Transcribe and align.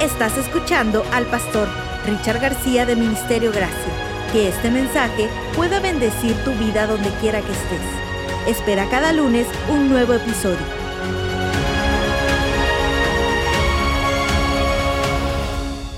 Estás 0.00 0.36
escuchando 0.36 1.02
al 1.10 1.24
pastor 1.24 1.66
Richard 2.04 2.38
García 2.38 2.84
de 2.84 2.94
Ministerio 2.94 3.50
Gracia. 3.50 3.92
Que 4.30 4.48
este 4.48 4.70
mensaje 4.70 5.26
pueda 5.56 5.80
bendecir 5.80 6.36
tu 6.44 6.52
vida 6.52 6.86
donde 6.86 7.08
quiera 7.18 7.40
que 7.40 7.50
estés. 7.50 7.80
Espera 8.46 8.86
cada 8.90 9.14
lunes 9.14 9.46
un 9.70 9.88
nuevo 9.88 10.12
episodio. 10.12 10.58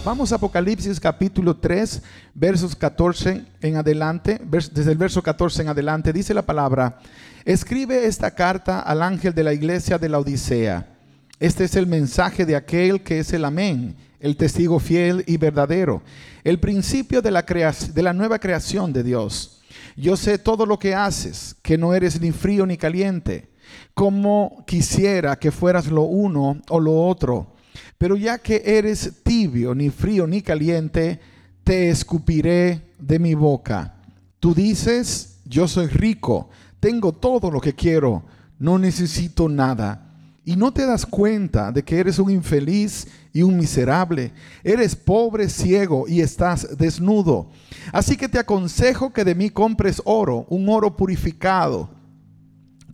Vamos 0.04 0.30
a 0.30 0.36
Apocalipsis 0.36 1.00
capítulo 1.00 1.56
3, 1.56 2.00
versos 2.34 2.76
14 2.76 3.44
en 3.60 3.76
adelante, 3.76 4.40
desde 4.44 4.92
el 4.92 4.96
verso 4.96 5.24
14 5.24 5.62
en 5.62 5.68
adelante, 5.68 6.12
dice 6.12 6.32
la 6.32 6.42
palabra, 6.42 7.00
escribe 7.44 8.06
esta 8.06 8.30
carta 8.30 8.78
al 8.78 9.02
ángel 9.02 9.34
de 9.34 9.42
la 9.42 9.52
iglesia 9.52 9.98
de 9.98 10.08
la 10.08 10.20
Odisea. 10.20 10.97
Este 11.40 11.64
es 11.64 11.76
el 11.76 11.86
mensaje 11.86 12.44
de 12.44 12.56
aquel 12.56 13.02
que 13.02 13.20
es 13.20 13.32
el 13.32 13.44
amén, 13.44 13.94
el 14.18 14.36
testigo 14.36 14.80
fiel 14.80 15.22
y 15.26 15.36
verdadero, 15.36 16.02
el 16.42 16.58
principio 16.58 17.22
de 17.22 17.30
la, 17.30 17.42
de 17.42 18.02
la 18.02 18.12
nueva 18.12 18.40
creación 18.40 18.92
de 18.92 19.04
Dios. 19.04 19.60
Yo 19.96 20.16
sé 20.16 20.38
todo 20.38 20.66
lo 20.66 20.80
que 20.80 20.94
haces, 20.96 21.54
que 21.62 21.78
no 21.78 21.94
eres 21.94 22.20
ni 22.20 22.32
frío 22.32 22.66
ni 22.66 22.76
caliente, 22.76 23.50
como 23.94 24.64
quisiera 24.66 25.36
que 25.36 25.52
fueras 25.52 25.86
lo 25.86 26.02
uno 26.02 26.60
o 26.68 26.80
lo 26.80 27.06
otro. 27.06 27.54
Pero 27.98 28.16
ya 28.16 28.38
que 28.38 28.62
eres 28.64 29.22
tibio, 29.22 29.76
ni 29.76 29.90
frío 29.90 30.26
ni 30.26 30.42
caliente, 30.42 31.20
te 31.62 31.88
escupiré 31.88 32.92
de 32.98 33.18
mi 33.20 33.34
boca. 33.34 33.94
Tú 34.40 34.54
dices, 34.54 35.38
yo 35.44 35.68
soy 35.68 35.86
rico, 35.86 36.48
tengo 36.80 37.12
todo 37.12 37.50
lo 37.50 37.60
que 37.60 37.74
quiero, 37.74 38.24
no 38.58 38.78
necesito 38.78 39.48
nada. 39.48 40.07
Y 40.48 40.56
no 40.56 40.72
te 40.72 40.86
das 40.86 41.04
cuenta 41.04 41.70
de 41.70 41.82
que 41.82 41.98
eres 41.98 42.18
un 42.18 42.30
infeliz 42.30 43.06
y 43.34 43.42
un 43.42 43.58
miserable. 43.58 44.32
Eres 44.64 44.96
pobre, 44.96 45.46
ciego 45.50 46.06
y 46.08 46.22
estás 46.22 46.78
desnudo. 46.78 47.50
Así 47.92 48.16
que 48.16 48.30
te 48.30 48.38
aconsejo 48.38 49.12
que 49.12 49.26
de 49.26 49.34
mí 49.34 49.50
compres 49.50 50.00
oro, 50.06 50.46
un 50.48 50.66
oro 50.70 50.96
purificado 50.96 51.90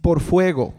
por 0.03 0.20
fuego 0.20 0.75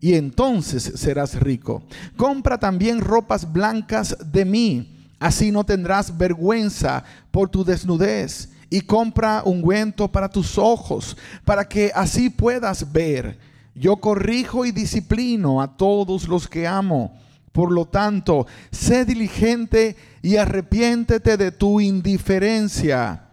y 0.00 0.14
entonces 0.14 0.84
serás 0.94 1.34
rico. 1.40 1.82
Compra 2.16 2.58
también 2.58 3.00
ropas 3.00 3.52
blancas 3.52 4.16
de 4.24 4.44
mí, 4.44 5.08
así 5.18 5.50
no 5.50 5.64
tendrás 5.64 6.16
vergüenza 6.16 7.02
por 7.32 7.48
tu 7.48 7.64
desnudez. 7.64 8.50
Y 8.70 8.82
compra 8.82 9.42
ungüento 9.44 10.06
para 10.12 10.28
tus 10.28 10.58
ojos, 10.58 11.16
para 11.44 11.68
que 11.68 11.90
así 11.92 12.30
puedas 12.30 12.92
ver. 12.92 13.36
Yo 13.74 13.96
corrijo 13.96 14.64
y 14.64 14.72
disciplino 14.72 15.60
a 15.60 15.76
todos 15.76 16.28
los 16.28 16.48
que 16.48 16.66
amo. 16.66 17.18
Por 17.52 17.70
lo 17.70 17.86
tanto, 17.86 18.46
sé 18.70 19.04
diligente 19.04 19.96
y 20.22 20.36
arrepiéntete 20.36 21.36
de 21.36 21.52
tu 21.52 21.80
indiferencia. 21.80 23.28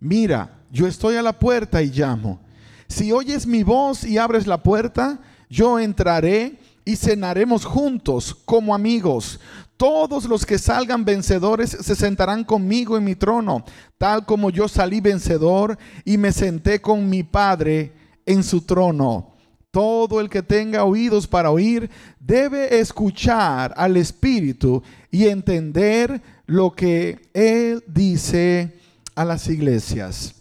Mira, 0.00 0.58
yo 0.70 0.86
estoy 0.86 1.16
a 1.16 1.22
la 1.22 1.38
puerta 1.38 1.82
y 1.82 1.90
llamo. 1.90 2.40
Si 2.88 3.12
oyes 3.12 3.46
mi 3.46 3.62
voz 3.62 4.04
y 4.04 4.18
abres 4.18 4.46
la 4.46 4.62
puerta, 4.62 5.20
yo 5.50 5.78
entraré 5.78 6.58
y 6.84 6.96
cenaremos 6.96 7.64
juntos 7.64 8.34
como 8.44 8.74
amigos. 8.74 9.40
Todos 9.76 10.24
los 10.24 10.44
que 10.44 10.58
salgan 10.58 11.04
vencedores 11.04 11.70
se 11.70 11.94
sentarán 11.94 12.44
conmigo 12.44 12.96
en 12.96 13.04
mi 13.04 13.14
trono, 13.14 13.64
tal 13.96 14.24
como 14.24 14.50
yo 14.50 14.66
salí 14.66 15.00
vencedor 15.00 15.78
y 16.04 16.16
me 16.16 16.32
senté 16.32 16.80
con 16.80 17.08
mi 17.08 17.22
Padre 17.22 17.92
en 18.26 18.42
su 18.42 18.62
trono. 18.62 19.37
Todo 19.70 20.20
el 20.20 20.30
que 20.30 20.42
tenga 20.42 20.84
oídos 20.84 21.26
para 21.26 21.50
oír 21.50 21.90
debe 22.18 22.78
escuchar 22.78 23.74
al 23.76 23.96
Espíritu 23.96 24.82
y 25.10 25.26
entender 25.26 26.22
lo 26.46 26.72
que 26.72 27.28
Él 27.34 27.84
dice 27.86 28.78
a 29.14 29.24
las 29.24 29.48
iglesias. 29.48 30.34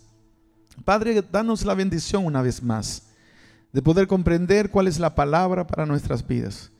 Padre, 0.85 1.21
danos 1.21 1.65
la 1.65 1.73
bendición 1.73 2.25
una 2.25 2.41
vez 2.41 2.63
más 2.63 3.03
de 3.73 3.81
poder 3.81 4.07
comprender 4.07 4.71
cuál 4.71 4.87
es 4.87 4.99
la 4.99 5.13
palabra 5.13 5.67
para 5.67 5.85
nuestras 5.85 6.25
vidas, 6.25 6.71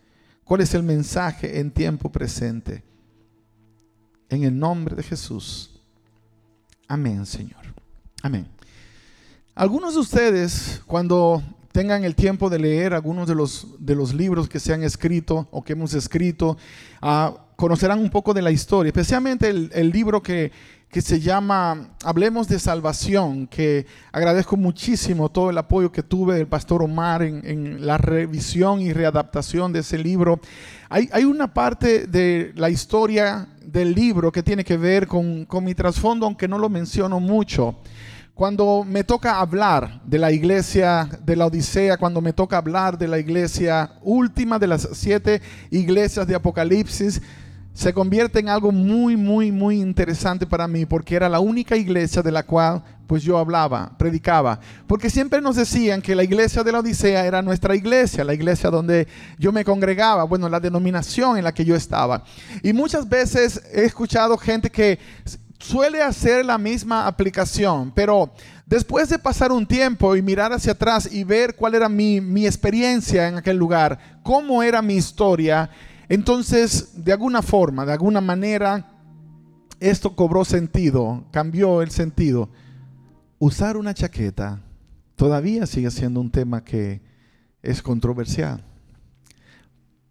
cuál 0.45 0.61
es 0.61 0.73
el 0.73 0.83
mensaje 0.83 1.59
en 1.59 1.71
tiempo 1.71 2.11
presente. 2.11 2.83
En 4.29 4.43
el 4.43 4.57
nombre 4.57 4.95
de 4.95 5.03
Jesús. 5.03 5.81
Amén, 6.87 7.25
Señor. 7.25 7.61
Amén. 8.23 8.47
Algunos 9.53 9.95
de 9.95 9.99
ustedes, 9.99 10.81
cuando 10.85 11.43
tengan 11.77 12.03
el 12.03 12.15
tiempo 12.15 12.49
de 12.49 12.57
leer 12.57 12.95
algunos 12.95 13.27
de 13.27 13.35
los, 13.35 13.67
de 13.77 13.93
los 13.93 14.11
libros 14.11 14.49
que 14.49 14.59
se 14.59 14.73
han 14.73 14.81
escrito 14.81 15.47
o 15.51 15.63
que 15.63 15.73
hemos 15.73 15.93
escrito, 15.93 16.57
ah, 17.03 17.31
conocerán 17.55 17.99
un 17.99 18.09
poco 18.09 18.33
de 18.33 18.41
la 18.41 18.49
historia, 18.49 18.89
especialmente 18.89 19.47
el, 19.47 19.69
el 19.71 19.91
libro 19.91 20.23
que 20.23 20.51
que 20.89 21.01
se 21.01 21.19
llama 21.19 21.89
Hablemos 22.03 22.47
de 22.47 22.59
Salvación, 22.59 23.45
que 23.45 23.85
agradezco 24.11 24.55
muchísimo 24.55 25.29
todo 25.29 25.49
el 25.49 25.57
apoyo 25.57 25.91
que 25.91 26.01
tuve 26.01 26.35
del 26.35 26.47
pastor 26.47 26.81
Omar 26.81 27.21
en, 27.23 27.85
la 27.85 27.97
revisión 27.97 28.81
y 28.81 28.93
readaptación 28.93 29.73
de 29.73 29.79
ese 29.79 29.97
libro. 29.97 30.39
Hay, 30.89 31.09
hay, 31.11 31.25
una 31.25 31.53
parte 31.53 32.07
de 32.07 32.53
la 32.55 32.69
historia 32.69 33.49
del 33.61 33.93
libro 33.93 34.31
que 34.31 34.43
tiene 34.43 34.63
que 34.63 34.77
ver 34.77 35.07
con, 35.07 35.45
con 35.45 35.65
mi 35.65 35.75
trasfondo, 35.75 36.25
aunque 36.25 36.47
no 36.47 36.57
lo 36.57 36.69
menciono 36.69 37.19
mucho. 37.19 37.75
Cuando 38.37 38.85
me 38.87 39.03
toca 39.03 39.39
hablar 39.39 39.99
de 40.05 40.19
la 40.19 40.31
iglesia 40.31 41.09
de 41.25 41.35
la 41.35 41.47
Odisea, 41.47 41.97
cuando 41.97 42.21
me 42.21 42.33
toca 42.33 42.57
hablar 42.57 42.95
de 42.95 43.07
la 43.07 43.17
iglesia 43.17 43.93
última 44.03 44.59
de 44.59 44.67
las 44.67 44.87
siete 44.93 45.41
iglesias 45.71 46.27
de 46.27 46.35
Apocalipsis, 46.35 47.19
se 47.73 47.93
convierte 47.93 48.37
en 48.37 48.49
algo 48.49 48.71
muy, 48.71 49.17
muy, 49.17 49.51
muy 49.51 49.81
interesante 49.81 50.45
para 50.45 50.67
mí 50.67 50.85
porque 50.85 51.15
era 51.15 51.27
la 51.29 51.39
única 51.39 51.75
iglesia 51.75 52.21
de 52.21 52.31
la 52.31 52.43
cual 52.43 52.83
pues 53.07 53.23
yo 53.23 53.39
hablaba, 53.39 53.97
predicaba. 53.97 54.59
Porque 54.85 55.09
siempre 55.09 55.41
nos 55.41 55.55
decían 55.55 55.99
que 55.99 56.13
la 56.13 56.23
iglesia 56.23 56.63
de 56.63 56.71
la 56.71 56.81
Odisea 56.81 57.25
era 57.25 57.41
nuestra 57.41 57.75
iglesia, 57.75 58.23
la 58.23 58.35
iglesia 58.35 58.69
donde 58.69 59.07
yo 59.39 59.51
me 59.51 59.65
congregaba, 59.65 60.25
bueno, 60.25 60.47
la 60.47 60.59
denominación 60.59 61.39
en 61.39 61.43
la 61.43 61.55
que 61.55 61.65
yo 61.65 61.75
estaba. 61.75 62.23
Y 62.61 62.71
muchas 62.71 63.09
veces 63.09 63.63
he 63.73 63.85
escuchado 63.85 64.37
gente 64.37 64.69
que 64.69 64.99
suele 65.59 66.01
hacer 66.01 66.45
la 66.45 66.57
misma 66.57 67.07
aplicación, 67.07 67.91
pero 67.95 68.31
después 68.65 69.09
de 69.09 69.19
pasar 69.19 69.51
un 69.51 69.65
tiempo 69.65 70.15
y 70.15 70.21
mirar 70.21 70.53
hacia 70.53 70.73
atrás 70.73 71.11
y 71.11 71.23
ver 71.23 71.55
cuál 71.55 71.75
era 71.75 71.89
mi, 71.89 72.21
mi 72.21 72.45
experiencia 72.45 73.27
en 73.27 73.37
aquel 73.37 73.57
lugar, 73.57 74.19
cómo 74.23 74.61
era 74.61 74.81
mi 74.81 74.95
historia, 74.95 75.69
entonces, 76.09 77.03
de 77.03 77.11
alguna 77.11 77.41
forma, 77.41 77.85
de 77.85 77.93
alguna 77.93 78.21
manera, 78.21 78.91
esto 79.79 80.15
cobró 80.15 80.45
sentido, 80.45 81.25
cambió 81.31 81.81
el 81.81 81.91
sentido. 81.91 82.49
Usar 83.39 83.77
una 83.77 83.93
chaqueta 83.93 84.61
todavía 85.15 85.65
sigue 85.65 85.91
siendo 85.91 86.21
un 86.21 86.31
tema 86.31 86.63
que 86.63 87.01
es 87.61 87.81
controversial. 87.81 88.63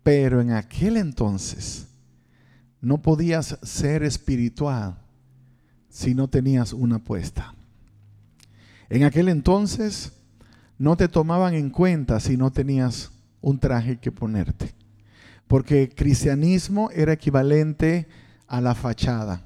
Pero 0.02 0.40
en 0.40 0.52
aquel 0.52 0.98
entonces 0.98 1.88
no 2.80 3.00
podías 3.00 3.58
ser 3.62 4.02
espiritual 4.02 4.98
si 5.96 6.14
no 6.14 6.28
tenías 6.28 6.74
una 6.74 6.98
puesta. 6.98 7.54
En 8.90 9.04
aquel 9.04 9.30
entonces 9.30 10.12
no 10.78 10.96
te 10.96 11.08
tomaban 11.08 11.54
en 11.54 11.70
cuenta 11.70 12.20
si 12.20 12.36
no 12.36 12.50
tenías 12.50 13.10
un 13.40 13.58
traje 13.58 13.98
que 13.98 14.12
ponerte 14.12 14.74
porque 15.46 15.88
cristianismo 15.88 16.90
era 16.92 17.12
equivalente 17.12 18.08
a 18.46 18.60
la 18.60 18.74
fachada. 18.74 19.45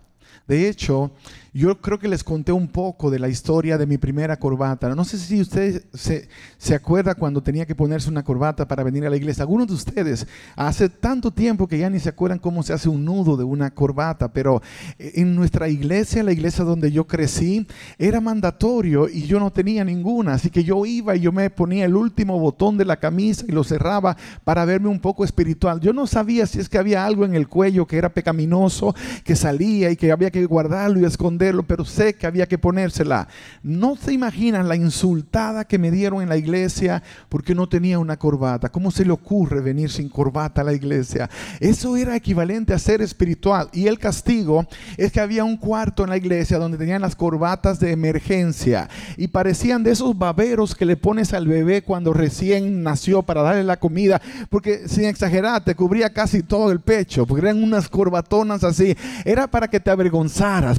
De 0.51 0.69
hecho, 0.69 1.13
yo 1.53 1.81
creo 1.81 1.99
que 1.99 2.09
les 2.09 2.23
conté 2.23 2.53
un 2.53 2.69
poco 2.69 3.11
de 3.11 3.19
la 3.19 3.29
historia 3.29 3.77
de 3.77 3.87
mi 3.87 3.99
primera 3.99 4.37
corbata. 4.39 4.93
No 4.95 5.05
sé 5.05 5.19
si 5.19 5.41
ustedes 5.41 5.83
se, 5.93 6.29
se 6.59 6.75
acuerdan 6.75 7.17
cuando 7.19 7.43
tenía 7.43 7.67
que 7.67 7.75
ponerse 7.75 8.09
una 8.09 8.23
corbata 8.23 8.69
para 8.69 8.85
venir 8.85 9.05
a 9.05 9.11
la 9.11 9.17
iglesia. 9.17 9.43
Algunos 9.43 9.67
de 9.67 9.75
ustedes 9.75 10.27
hace 10.55 10.89
tanto 10.89 11.33
tiempo 11.33 11.67
que 11.67 11.79
ya 11.79 11.91
ni 11.91 11.99
se 11.99 12.09
acuerdan 12.09 12.39
cómo 12.39 12.63
se 12.63 12.73
hace 12.73 12.89
un 12.89 13.05
nudo 13.05 13.37
de 13.37 13.45
una 13.45 13.71
corbata, 13.73 14.33
pero 14.33 14.63
en 14.99 15.35
nuestra 15.35 15.69
iglesia, 15.69 16.23
la 16.23 16.33
iglesia 16.33 16.65
donde 16.65 16.93
yo 16.93 17.07
crecí, 17.07 17.67
era 17.99 18.21
mandatorio 18.21 19.09
y 19.09 19.23
yo 19.23 19.41
no 19.41 19.53
tenía 19.53 19.85
ninguna. 19.85 20.35
Así 20.35 20.51
que 20.51 20.63
yo 20.63 20.87
iba 20.87 21.17
y 21.17 21.21
yo 21.21 21.33
me 21.33 21.51
ponía 21.51 21.85
el 21.85 21.97
último 21.97 22.39
botón 22.39 22.77
de 22.77 22.85
la 22.85 22.99
camisa 22.99 23.45
y 23.49 23.53
lo 23.53 23.65
cerraba 23.65 24.17
para 24.45 24.65
verme 24.65 24.89
un 24.89 25.01
poco 25.01 25.25
espiritual. 25.25 25.81
Yo 25.81 25.93
no 25.93 26.07
sabía 26.07 26.47
si 26.47 26.61
es 26.61 26.69
que 26.69 26.79
había 26.79 27.05
algo 27.05 27.25
en 27.25 27.35
el 27.35 27.49
cuello 27.49 27.87
que 27.87 27.99
era 27.99 28.15
pecaminoso, 28.15 28.95
que 29.25 29.35
salía 29.35 29.91
y 29.91 29.97
que 29.97 30.13
había 30.13 30.31
que 30.31 30.40
que 30.41 30.47
guardarlo 30.47 31.01
y 31.01 31.05
esconderlo, 31.05 31.63
pero 31.63 31.85
sé 31.85 32.15
que 32.15 32.27
había 32.27 32.47
que 32.47 32.59
ponérsela. 32.59 33.29
No 33.63 33.97
se 33.97 34.13
imaginan 34.13 34.69
la 34.69 34.77
insultada 34.77 35.65
que 35.65 35.79
me 35.79 35.91
dieron 35.91 36.23
en 36.23 36.29
la 36.29 36.37
iglesia 36.37 37.03
porque 37.29 37.55
no 37.55 37.69
tenía 37.69 37.99
una 37.99 38.19
corbata. 38.19 38.71
¿Cómo 38.71 38.91
se 38.91 39.05
le 39.05 39.13
ocurre 39.13 39.61
venir 39.61 39.91
sin 39.91 40.09
corbata 40.09 40.63
a 40.63 40.65
la 40.65 40.73
iglesia? 40.73 41.29
Eso 41.61 41.97
era 41.97 42.17
equivalente 42.17 42.73
a 42.73 42.79
ser 42.79 43.03
espiritual. 43.03 43.69
Y 43.73 43.87
el 43.87 43.99
castigo 43.99 44.67
es 44.97 45.13
que 45.13 45.21
había 45.21 45.45
un 45.45 45.57
cuarto 45.57 46.05
en 46.05 46.11
la 46.11 46.17
iglesia 46.17 46.59
donde 46.59 46.79
tenían 46.79 47.03
las 47.03 47.17
corbatas 47.17 47.79
de 47.81 47.93
emergencia 47.93 48.89
y 49.17 49.29
parecían 49.29 49.83
de 49.83 49.93
esos 49.93 50.17
baberos 50.17 50.75
que 50.75 50.85
le 50.85 50.97
pones 50.97 51.33
al 51.33 51.47
bebé 51.47 51.83
cuando 51.83 52.13
recién 52.13 52.83
nació 52.83 53.23
para 53.23 53.43
darle 53.43 53.65
la 53.65 53.79
comida, 53.79 54.21
porque 54.49 54.89
sin 54.89 55.05
exagerar, 55.05 55.65
te 55.65 55.75
cubría 55.75 56.13
casi 56.13 56.43
todo 56.43 56.71
el 56.73 56.81
pecho, 56.81 57.27
porque 57.27 57.47
eran 57.47 57.63
unas 57.63 57.89
corbatonas 57.89 58.65
así. 58.65 58.97
Era 59.25 59.47
para 59.49 59.69
que 59.69 59.81
te 59.81 59.91
avergonzaras, 59.91 60.20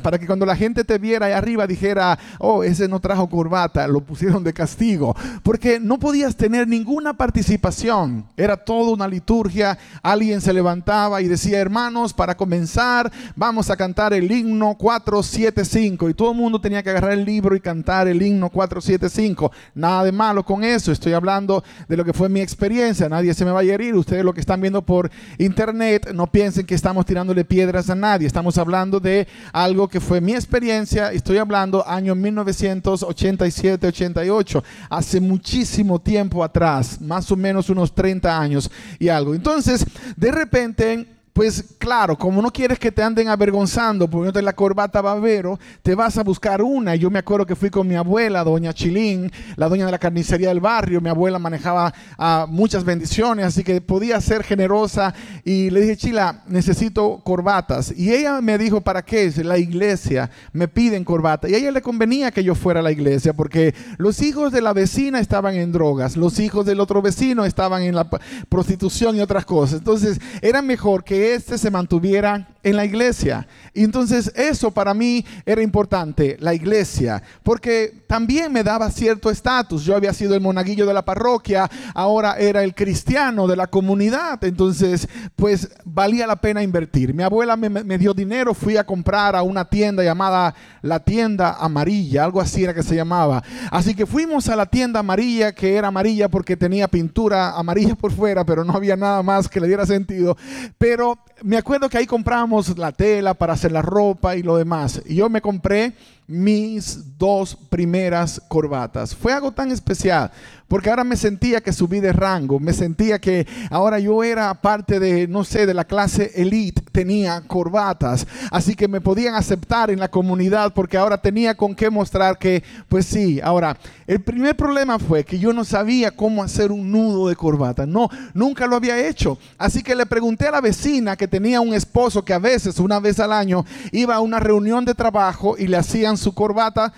para 0.01 0.19
que 0.19 0.27
cuando 0.27 0.45
la 0.45 0.55
gente 0.55 0.83
te 0.83 0.97
viera 0.99 1.25
ahí 1.25 1.33
arriba 1.33 1.65
dijera, 1.65 2.17
oh, 2.37 2.63
ese 2.63 2.87
no 2.87 2.99
trajo 2.99 3.27
corbata, 3.27 3.87
lo 3.87 4.01
pusieron 4.01 4.43
de 4.43 4.53
castigo, 4.53 5.15
porque 5.41 5.79
no 5.79 5.97
podías 5.97 6.35
tener 6.35 6.67
ninguna 6.67 7.13
participación. 7.13 8.25
Era 8.37 8.55
toda 8.55 8.91
una 8.91 9.07
liturgia, 9.07 9.79
alguien 10.03 10.41
se 10.41 10.53
levantaba 10.53 11.21
y 11.21 11.27
decía, 11.27 11.59
hermanos, 11.59 12.13
para 12.13 12.35
comenzar, 12.35 13.11
vamos 13.35 13.69
a 13.69 13.75
cantar 13.75 14.13
el 14.13 14.31
himno 14.31 14.75
475, 14.75 16.09
y 16.09 16.13
todo 16.13 16.31
el 16.31 16.37
mundo 16.37 16.61
tenía 16.61 16.83
que 16.83 16.91
agarrar 16.91 17.13
el 17.13 17.25
libro 17.25 17.55
y 17.55 17.59
cantar 17.59 18.07
el 18.07 18.21
himno 18.21 18.49
475. 18.49 19.51
Nada 19.73 20.03
de 20.03 20.11
malo 20.11 20.43
con 20.43 20.63
eso, 20.63 20.91
estoy 20.91 21.13
hablando 21.13 21.63
de 21.87 21.97
lo 21.97 22.05
que 22.05 22.13
fue 22.13 22.29
mi 22.29 22.41
experiencia, 22.41 23.09
nadie 23.09 23.33
se 23.33 23.45
me 23.45 23.51
va 23.51 23.61
a 23.61 23.63
herir, 23.63 23.95
ustedes 23.95 24.23
lo 24.23 24.33
que 24.33 24.41
están 24.41 24.61
viendo 24.61 24.83
por 24.83 25.09
internet, 25.39 26.11
no 26.13 26.27
piensen 26.27 26.65
que 26.65 26.75
estamos 26.75 27.05
tirándole 27.05 27.43
piedras 27.43 27.89
a 27.89 27.95
nadie, 27.95 28.27
estamos 28.27 28.57
hablando 28.57 28.99
de 28.99 29.27
algo 29.51 29.87
que 29.87 29.99
fue 29.99 30.21
mi 30.21 30.33
experiencia, 30.33 31.11
estoy 31.11 31.37
hablando 31.37 31.87
año 31.87 32.15
1987-88, 32.15 34.63
hace 34.89 35.19
muchísimo 35.19 35.99
tiempo 35.99 36.43
atrás, 36.43 36.99
más 37.01 37.31
o 37.31 37.35
menos 37.35 37.69
unos 37.69 37.93
30 37.93 38.39
años 38.39 38.71
y 38.99 39.09
algo. 39.09 39.35
Entonces, 39.35 39.85
de 40.15 40.31
repente 40.31 41.20
pues 41.41 41.63
claro, 41.79 42.15
como 42.15 42.39
no 42.39 42.51
quieres 42.51 42.77
que 42.77 42.91
te 42.91 43.01
anden 43.01 43.27
avergonzando 43.27 44.07
poniéndote 44.07 44.43
la 44.43 44.53
corbata 44.53 45.01
babero, 45.01 45.59
te 45.81 45.95
vas 45.95 46.15
a 46.19 46.23
buscar 46.23 46.61
una. 46.61 46.93
Yo 46.93 47.09
me 47.09 47.17
acuerdo 47.17 47.47
que 47.47 47.55
fui 47.55 47.71
con 47.71 47.87
mi 47.87 47.95
abuela, 47.95 48.43
doña 48.43 48.73
Chilín, 48.73 49.31
la 49.55 49.67
doña 49.67 49.87
de 49.87 49.91
la 49.91 49.97
carnicería 49.97 50.49
del 50.49 50.59
barrio. 50.59 51.01
Mi 51.01 51.09
abuela 51.09 51.39
manejaba 51.39 51.91
ah, 52.19 52.45
muchas 52.47 52.83
bendiciones, 52.83 53.43
así 53.43 53.63
que 53.63 53.81
podía 53.81 54.21
ser 54.21 54.43
generosa. 54.43 55.15
Y 55.43 55.71
le 55.71 55.81
dije, 55.81 55.97
Chila, 55.97 56.43
necesito 56.45 57.21
corbatas. 57.23 57.91
Y 57.97 58.13
ella 58.13 58.39
me 58.39 58.59
dijo, 58.59 58.81
¿para 58.81 59.01
qué? 59.01 59.33
La 59.43 59.57
iglesia 59.57 60.29
me 60.53 60.67
piden 60.67 61.03
corbata. 61.03 61.49
Y 61.49 61.55
a 61.55 61.57
ella 61.57 61.71
le 61.71 61.81
convenía 61.81 62.29
que 62.29 62.43
yo 62.43 62.53
fuera 62.53 62.81
a 62.81 62.83
la 62.83 62.91
iglesia, 62.91 63.33
porque 63.33 63.73
los 63.97 64.21
hijos 64.21 64.51
de 64.51 64.61
la 64.61 64.73
vecina 64.73 65.19
estaban 65.19 65.55
en 65.55 65.71
drogas, 65.71 66.17
los 66.17 66.39
hijos 66.39 66.67
del 66.67 66.79
otro 66.79 67.01
vecino 67.01 67.45
estaban 67.45 67.81
en 67.81 67.95
la 67.95 68.07
prostitución 68.47 69.15
y 69.15 69.21
otras 69.21 69.43
cosas. 69.43 69.79
Entonces, 69.79 70.19
era 70.43 70.61
mejor 70.61 71.03
que 71.03 71.30
este 71.35 71.57
se 71.57 71.71
mantuviera 71.71 72.47
en 72.63 72.75
la 72.75 72.85
iglesia. 72.85 73.47
Y 73.73 73.83
entonces 73.83 74.31
eso 74.35 74.71
para 74.71 74.93
mí 74.93 75.25
era 75.45 75.61
importante, 75.61 76.37
la 76.39 76.53
iglesia, 76.53 77.21
porque 77.43 78.03
también 78.07 78.51
me 78.51 78.63
daba 78.63 78.89
cierto 78.91 79.29
estatus. 79.29 79.83
Yo 79.83 79.95
había 79.95 80.13
sido 80.13 80.35
el 80.35 80.41
monaguillo 80.41 80.85
de 80.85 80.93
la 80.93 81.05
parroquia, 81.05 81.69
ahora 81.93 82.35
era 82.37 82.63
el 82.63 82.75
cristiano 82.75 83.47
de 83.47 83.55
la 83.55 83.67
comunidad, 83.67 84.43
entonces 84.43 85.07
pues 85.35 85.69
valía 85.85 86.27
la 86.27 86.35
pena 86.35 86.63
invertir. 86.63 87.13
Mi 87.13 87.23
abuela 87.23 87.55
me, 87.55 87.69
me 87.69 87.97
dio 87.97 88.13
dinero, 88.13 88.53
fui 88.53 88.77
a 88.77 88.85
comprar 88.85 89.35
a 89.35 89.43
una 89.43 89.65
tienda 89.65 90.03
llamada 90.03 90.53
la 90.81 90.99
tienda 90.99 91.55
amarilla, 91.59 92.23
algo 92.23 92.41
así 92.41 92.63
era 92.63 92.73
que 92.73 92.83
se 92.83 92.95
llamaba. 92.95 93.43
Así 93.69 93.95
que 93.95 94.05
fuimos 94.05 94.49
a 94.49 94.55
la 94.55 94.65
tienda 94.65 94.99
amarilla, 94.99 95.53
que 95.53 95.75
era 95.75 95.87
amarilla 95.87 96.29
porque 96.29 96.57
tenía 96.57 96.87
pintura 96.87 97.51
amarilla 97.51 97.95
por 97.95 98.11
fuera, 98.11 98.45
pero 98.45 98.63
no 98.63 98.73
había 98.73 98.95
nada 98.95 99.23
más 99.23 99.47
que 99.47 99.59
le 99.59 99.67
diera 99.67 99.85
sentido. 99.85 100.37
Pero 100.77 101.19
me 101.43 101.57
acuerdo 101.57 101.89
que 101.89 101.97
ahí 101.97 102.05
comprábamos 102.05 102.77
la 102.77 102.91
tela 102.91 103.33
para 103.33 103.53
hacer 103.53 103.71
la 103.71 103.81
ropa 103.81 104.35
y 104.35 104.43
lo 104.43 104.57
demás. 104.57 105.01
Y 105.05 105.15
yo 105.15 105.29
me 105.29 105.41
compré 105.41 105.93
mis 106.27 107.17
dos 107.17 107.55
primeras 107.69 108.41
corbatas. 108.47 109.15
Fue 109.15 109.33
algo 109.33 109.51
tan 109.51 109.71
especial 109.71 110.31
porque 110.71 110.89
ahora 110.89 111.03
me 111.03 111.17
sentía 111.17 111.59
que 111.59 111.73
subí 111.73 111.99
de 111.99 112.13
rango, 112.13 112.57
me 112.57 112.71
sentía 112.71 113.19
que 113.19 113.45
ahora 113.69 113.99
yo 113.99 114.23
era 114.23 114.53
parte 114.53 115.01
de, 115.01 115.27
no 115.27 115.43
sé, 115.43 115.65
de 115.65 115.73
la 115.73 115.83
clase 115.83 116.31
elite, 116.33 116.81
tenía 116.93 117.41
corbatas, 117.41 118.25
así 118.51 118.73
que 118.73 118.87
me 118.87 119.01
podían 119.01 119.35
aceptar 119.35 119.91
en 119.91 119.99
la 119.99 120.09
comunidad 120.09 120.73
porque 120.73 120.97
ahora 120.97 121.21
tenía 121.21 121.55
con 121.55 121.75
qué 121.75 121.89
mostrar 121.89 122.37
que, 122.37 122.63
pues 122.87 123.05
sí, 123.05 123.41
ahora, 123.43 123.77
el 124.07 124.21
primer 124.21 124.55
problema 124.55 124.97
fue 124.97 125.25
que 125.25 125.37
yo 125.37 125.51
no 125.51 125.65
sabía 125.65 126.11
cómo 126.11 126.41
hacer 126.41 126.71
un 126.71 126.89
nudo 126.89 127.27
de 127.27 127.35
corbata, 127.35 127.85
no, 127.85 128.07
nunca 128.33 128.65
lo 128.65 128.77
había 128.77 129.09
hecho, 129.09 129.37
así 129.57 129.83
que 129.83 129.93
le 129.93 130.05
pregunté 130.05 130.47
a 130.47 130.51
la 130.51 130.61
vecina 130.61 131.17
que 131.17 131.27
tenía 131.27 131.59
un 131.59 131.73
esposo 131.73 132.23
que 132.23 132.33
a 132.33 132.39
veces, 132.39 132.79
una 132.79 133.01
vez 133.01 133.19
al 133.19 133.33
año, 133.33 133.65
iba 133.91 134.15
a 134.15 134.21
una 134.21 134.39
reunión 134.39 134.85
de 134.85 134.95
trabajo 134.95 135.57
y 135.57 135.67
le 135.67 135.75
hacían 135.75 136.15
su 136.21 136.33
corbata, 136.33 136.93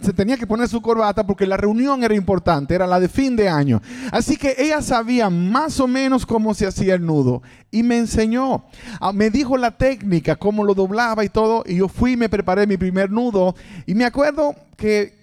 se 0.00 0.12
tenía 0.12 0.36
que 0.36 0.46
poner 0.46 0.68
su 0.68 0.80
corbata 0.80 1.26
porque 1.26 1.46
la 1.46 1.56
reunión 1.56 2.02
era 2.02 2.14
importante, 2.14 2.74
era 2.74 2.86
la 2.86 2.98
de 3.00 3.08
fin 3.08 3.36
de 3.36 3.48
año. 3.48 3.82
Así 4.10 4.36
que 4.36 4.54
ella 4.56 4.80
sabía 4.80 5.28
más 5.28 5.80
o 5.80 5.86
menos 5.86 6.24
cómo 6.24 6.54
se 6.54 6.66
hacía 6.66 6.94
el 6.94 7.04
nudo 7.04 7.42
y 7.70 7.82
me 7.82 7.98
enseñó. 7.98 8.64
Ah, 9.00 9.12
me 9.12 9.30
dijo 9.30 9.56
la 9.56 9.76
técnica, 9.76 10.36
cómo 10.36 10.64
lo 10.64 10.74
doblaba 10.74 11.24
y 11.24 11.28
todo. 11.28 11.64
Y 11.66 11.76
yo 11.76 11.88
fui 11.88 12.12
y 12.12 12.16
me 12.16 12.28
preparé 12.28 12.66
mi 12.66 12.76
primer 12.76 13.10
nudo. 13.10 13.54
Y 13.86 13.94
me 13.94 14.04
acuerdo 14.04 14.54
que 14.76 15.18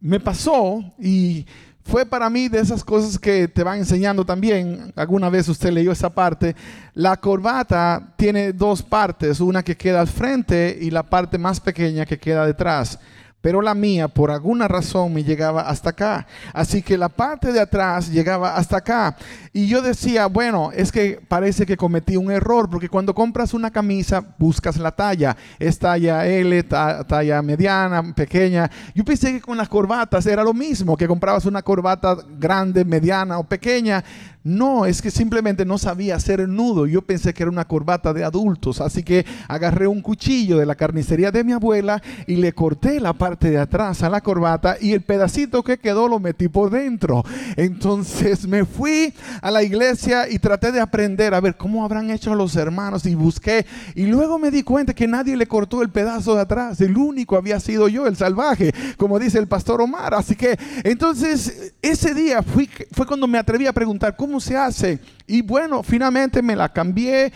me 0.00 0.18
pasó 0.18 0.82
y 0.98 1.46
fue 1.84 2.06
para 2.06 2.30
mí 2.30 2.48
de 2.48 2.60
esas 2.60 2.84
cosas 2.84 3.18
que 3.18 3.48
te 3.48 3.62
van 3.62 3.78
enseñando 3.78 4.24
también. 4.24 4.92
Alguna 4.96 5.28
vez 5.28 5.48
usted 5.48 5.70
leyó 5.70 5.92
esa 5.92 6.10
parte. 6.10 6.54
La 6.94 7.16
corbata 7.16 8.12
tiene 8.16 8.52
dos 8.52 8.82
partes, 8.82 9.40
una 9.40 9.62
que 9.62 9.76
queda 9.76 10.00
al 10.00 10.08
frente 10.08 10.78
y 10.80 10.90
la 10.90 11.02
parte 11.02 11.38
más 11.38 11.60
pequeña 11.60 12.06
que 12.06 12.18
queda 12.18 12.46
detrás 12.46 12.98
pero 13.40 13.62
la 13.62 13.74
mía 13.74 14.08
por 14.08 14.30
alguna 14.30 14.68
razón 14.68 15.14
me 15.14 15.24
llegaba 15.24 15.62
hasta 15.62 15.90
acá. 15.90 16.26
Así 16.52 16.82
que 16.82 16.98
la 16.98 17.08
parte 17.08 17.52
de 17.52 17.60
atrás 17.60 18.10
llegaba 18.10 18.56
hasta 18.56 18.78
acá. 18.78 19.16
Y 19.52 19.66
yo 19.66 19.82
decía, 19.82 20.26
bueno, 20.26 20.70
es 20.72 20.92
que 20.92 21.20
parece 21.26 21.66
que 21.66 21.76
cometí 21.76 22.16
un 22.16 22.30
error, 22.30 22.68
porque 22.70 22.88
cuando 22.88 23.14
compras 23.14 23.54
una 23.54 23.70
camisa 23.70 24.22
buscas 24.38 24.76
la 24.76 24.92
talla. 24.92 25.36
Es 25.58 25.78
talla 25.78 26.26
L, 26.26 26.62
talla 26.64 27.42
mediana, 27.42 28.14
pequeña. 28.14 28.70
Yo 28.94 29.04
pensé 29.04 29.32
que 29.32 29.40
con 29.40 29.56
las 29.56 29.68
corbatas 29.68 30.26
era 30.26 30.44
lo 30.44 30.52
mismo, 30.52 30.96
que 30.96 31.08
comprabas 31.08 31.46
una 31.46 31.62
corbata 31.62 32.16
grande, 32.38 32.84
mediana 32.84 33.38
o 33.38 33.44
pequeña. 33.44 34.04
No, 34.42 34.86
es 34.86 35.02
que 35.02 35.10
simplemente 35.10 35.66
no 35.66 35.76
sabía 35.76 36.16
hacer 36.16 36.40
el 36.40 36.54
nudo. 36.54 36.86
Yo 36.86 37.02
pensé 37.02 37.34
que 37.34 37.42
era 37.42 37.52
una 37.52 37.66
corbata 37.66 38.14
de 38.14 38.24
adultos. 38.24 38.80
Así 38.80 39.02
que 39.02 39.26
agarré 39.48 39.86
un 39.86 40.00
cuchillo 40.00 40.56
de 40.56 40.64
la 40.64 40.76
carnicería 40.76 41.30
de 41.30 41.44
mi 41.44 41.52
abuela 41.52 42.02
y 42.26 42.36
le 42.36 42.54
corté 42.54 43.00
la 43.00 43.12
parte 43.12 43.29
de 43.38 43.58
atrás 43.58 44.02
a 44.02 44.10
la 44.10 44.20
corbata 44.20 44.76
y 44.80 44.92
el 44.92 45.02
pedacito 45.02 45.62
que 45.62 45.78
quedó 45.78 46.08
lo 46.08 46.18
metí 46.18 46.48
por 46.48 46.70
dentro. 46.70 47.22
Entonces 47.56 48.46
me 48.46 48.64
fui 48.64 49.12
a 49.42 49.50
la 49.50 49.62
iglesia 49.62 50.28
y 50.28 50.38
traté 50.38 50.72
de 50.72 50.80
aprender 50.80 51.34
a 51.34 51.40
ver 51.40 51.56
cómo 51.56 51.84
habrán 51.84 52.10
hecho 52.10 52.34
los 52.34 52.56
hermanos 52.56 53.06
y 53.06 53.14
busqué. 53.14 53.66
Y 53.94 54.06
luego 54.06 54.38
me 54.38 54.50
di 54.50 54.62
cuenta 54.62 54.94
que 54.94 55.06
nadie 55.06 55.36
le 55.36 55.46
cortó 55.46 55.82
el 55.82 55.90
pedazo 55.90 56.34
de 56.34 56.42
atrás. 56.42 56.80
El 56.80 56.96
único 56.96 57.36
había 57.36 57.60
sido 57.60 57.88
yo, 57.88 58.06
el 58.06 58.16
salvaje, 58.16 58.72
como 58.96 59.18
dice 59.18 59.38
el 59.38 59.48
pastor 59.48 59.80
Omar. 59.80 60.14
Así 60.14 60.36
que 60.36 60.58
entonces 60.84 61.74
ese 61.82 62.14
día 62.14 62.42
fui, 62.42 62.68
fue 62.92 63.06
cuando 63.06 63.26
me 63.26 63.38
atreví 63.38 63.66
a 63.66 63.72
preguntar, 63.72 64.16
¿cómo 64.16 64.40
se 64.40 64.56
hace? 64.56 64.98
Y 65.26 65.42
bueno, 65.42 65.82
finalmente 65.82 66.42
me 66.42 66.56
la 66.56 66.68
cambié, 66.68 67.32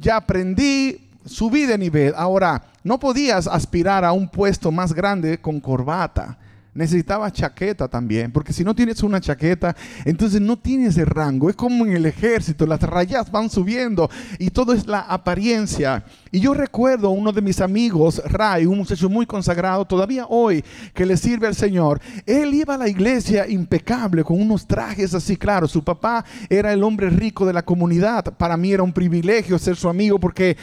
ya 0.00 0.16
aprendí, 0.16 1.09
subí 1.24 1.66
de 1.66 1.78
nivel. 1.78 2.14
Ahora, 2.16 2.62
no 2.82 2.98
podías 2.98 3.46
aspirar 3.46 4.04
a 4.04 4.12
un 4.12 4.28
puesto 4.28 4.70
más 4.70 4.92
grande 4.92 5.40
con 5.40 5.60
corbata. 5.60 6.38
Necesitaba 6.72 7.32
chaqueta 7.32 7.88
también, 7.88 8.30
porque 8.30 8.52
si 8.52 8.62
no 8.62 8.74
tienes 8.74 9.02
una 9.02 9.20
chaqueta, 9.20 9.74
entonces 10.04 10.40
no 10.40 10.56
tienes 10.56 10.96
el 10.98 11.06
rango. 11.06 11.50
Es 11.50 11.56
como 11.56 11.84
en 11.84 11.92
el 11.92 12.06
ejército, 12.06 12.64
las 12.64 12.80
rayas 12.80 13.30
van 13.30 13.50
subiendo 13.50 14.08
y 14.38 14.50
todo 14.50 14.72
es 14.72 14.86
la 14.86 15.00
apariencia. 15.00 16.04
Y 16.30 16.38
yo 16.38 16.54
recuerdo 16.54 17.08
a 17.08 17.10
uno 17.10 17.32
de 17.32 17.42
mis 17.42 17.60
amigos, 17.60 18.22
Ray, 18.24 18.66
un 18.66 18.78
muchacho 18.78 19.08
muy 19.08 19.26
consagrado, 19.26 19.84
todavía 19.84 20.26
hoy, 20.28 20.64
que 20.94 21.06
le 21.06 21.16
sirve 21.16 21.48
al 21.48 21.56
Señor. 21.56 22.00
Él 22.24 22.54
iba 22.54 22.74
a 22.74 22.78
la 22.78 22.88
iglesia 22.88 23.48
impecable, 23.48 24.22
con 24.22 24.40
unos 24.40 24.66
trajes 24.66 25.12
así, 25.12 25.36
claro. 25.36 25.66
Su 25.66 25.82
papá 25.82 26.24
era 26.48 26.72
el 26.72 26.84
hombre 26.84 27.10
rico 27.10 27.44
de 27.44 27.52
la 27.52 27.64
comunidad. 27.64 28.24
Para 28.36 28.56
mí 28.56 28.72
era 28.72 28.84
un 28.84 28.92
privilegio 28.92 29.58
ser 29.58 29.74
su 29.74 29.88
amigo 29.88 30.20
porque 30.20 30.56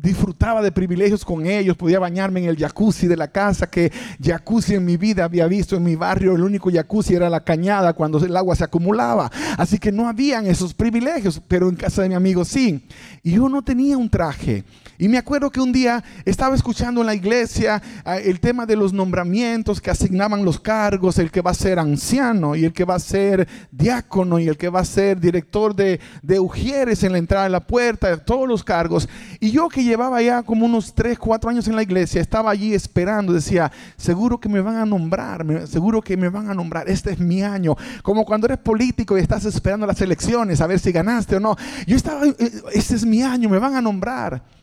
disfrutaba 0.00 0.62
de 0.62 0.72
privilegios 0.72 1.24
con 1.24 1.46
ellos, 1.46 1.76
podía 1.76 1.98
bañarme 1.98 2.40
en 2.40 2.46
el 2.46 2.56
jacuzzi 2.56 3.06
de 3.06 3.16
la 3.16 3.28
casa, 3.28 3.68
que 3.68 3.92
jacuzzi 4.22 4.74
en 4.74 4.84
mi 4.84 4.96
vida 4.96 5.24
había 5.24 5.46
visto 5.46 5.76
en 5.76 5.82
mi 5.82 5.96
barrio, 5.96 6.34
el 6.34 6.42
único 6.42 6.70
jacuzzi 6.70 7.14
era 7.14 7.28
la 7.28 7.40
cañada 7.40 7.92
cuando 7.92 8.18
el 8.18 8.36
agua 8.36 8.54
se 8.54 8.64
acumulaba. 8.64 9.30
Así 9.56 9.78
que 9.78 9.92
no 9.92 10.08
habían 10.08 10.46
esos 10.46 10.74
privilegios, 10.74 11.40
pero 11.48 11.68
en 11.68 11.76
casa 11.76 12.02
de 12.02 12.08
mi 12.08 12.14
amigo 12.14 12.44
sí. 12.44 12.84
Y 13.22 13.32
yo 13.32 13.48
no 13.48 13.62
tenía 13.62 13.96
un 13.96 14.08
traje. 14.08 14.64
Y 15.00 15.08
me 15.08 15.16
acuerdo 15.18 15.50
que 15.50 15.60
un 15.60 15.72
día 15.72 16.02
estaba 16.24 16.56
escuchando 16.56 17.00
en 17.02 17.06
la 17.06 17.14
iglesia 17.14 17.80
ah, 18.04 18.18
el 18.18 18.40
tema 18.40 18.66
de 18.66 18.74
los 18.74 18.92
nombramientos 18.92 19.80
que 19.80 19.92
asignaban 19.92 20.44
los 20.44 20.58
cargos, 20.58 21.18
el 21.18 21.30
que 21.30 21.40
va 21.40 21.52
a 21.52 21.54
ser 21.54 21.78
anciano 21.78 22.56
y 22.56 22.64
el 22.64 22.72
que 22.72 22.84
va 22.84 22.96
a 22.96 22.98
ser 22.98 23.46
diácono 23.70 24.40
y 24.40 24.48
el 24.48 24.56
que 24.56 24.68
va 24.68 24.80
a 24.80 24.84
ser 24.84 25.20
director 25.20 25.76
de, 25.76 26.00
de 26.22 26.40
Ujieres 26.40 27.04
en 27.04 27.12
la 27.12 27.18
entrada 27.18 27.44
de 27.44 27.50
la 27.50 27.64
puerta, 27.64 28.16
todos 28.24 28.48
los 28.48 28.64
cargos. 28.64 29.08
Y 29.38 29.52
yo 29.52 29.68
que 29.68 29.84
llevaba 29.84 30.20
ya 30.20 30.42
como 30.42 30.66
unos 30.66 30.92
3, 30.92 31.16
4 31.16 31.50
años 31.50 31.68
en 31.68 31.76
la 31.76 31.82
iglesia, 31.84 32.20
estaba 32.20 32.50
allí 32.50 32.74
esperando, 32.74 33.32
decía, 33.32 33.70
seguro 33.96 34.38
que 34.40 34.48
me 34.48 34.60
van 34.60 34.76
a 34.76 34.84
nombrar, 34.84 35.46
seguro 35.68 36.02
que 36.02 36.16
me 36.16 36.28
van 36.28 36.50
a 36.50 36.54
nombrar, 36.54 36.88
este 36.88 37.12
es 37.12 37.20
mi 37.20 37.44
año. 37.44 37.76
Como 38.02 38.24
cuando 38.24 38.48
eres 38.48 38.58
político 38.58 39.16
y 39.16 39.20
estás 39.20 39.44
esperando 39.44 39.86
las 39.86 40.00
elecciones 40.00 40.60
a 40.60 40.66
ver 40.66 40.80
si 40.80 40.90
ganaste 40.90 41.36
o 41.36 41.40
no. 41.40 41.56
Yo 41.86 41.94
estaba, 41.94 42.26
eh, 42.26 42.34
este 42.72 42.96
es 42.96 43.06
mi 43.06 43.22
año, 43.22 43.48
me 43.48 43.60
van 43.60 43.76
a 43.76 43.80
nombrar 43.80 44.57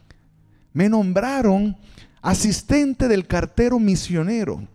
me 0.75 0.89
nombraron 0.89 1.77
asistente 2.21 3.07
del 3.07 3.25
cartero 3.25 3.79
misionero. 3.79 4.67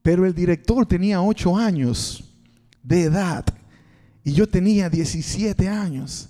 Pero 0.00 0.24
el 0.24 0.32
director 0.32 0.86
tenía 0.86 1.20
ocho 1.20 1.56
años 1.56 2.22
de 2.84 3.02
edad 3.02 3.44
y 4.22 4.32
yo 4.32 4.48
tenía 4.48 4.88
17 4.88 5.68
años. 5.68 6.28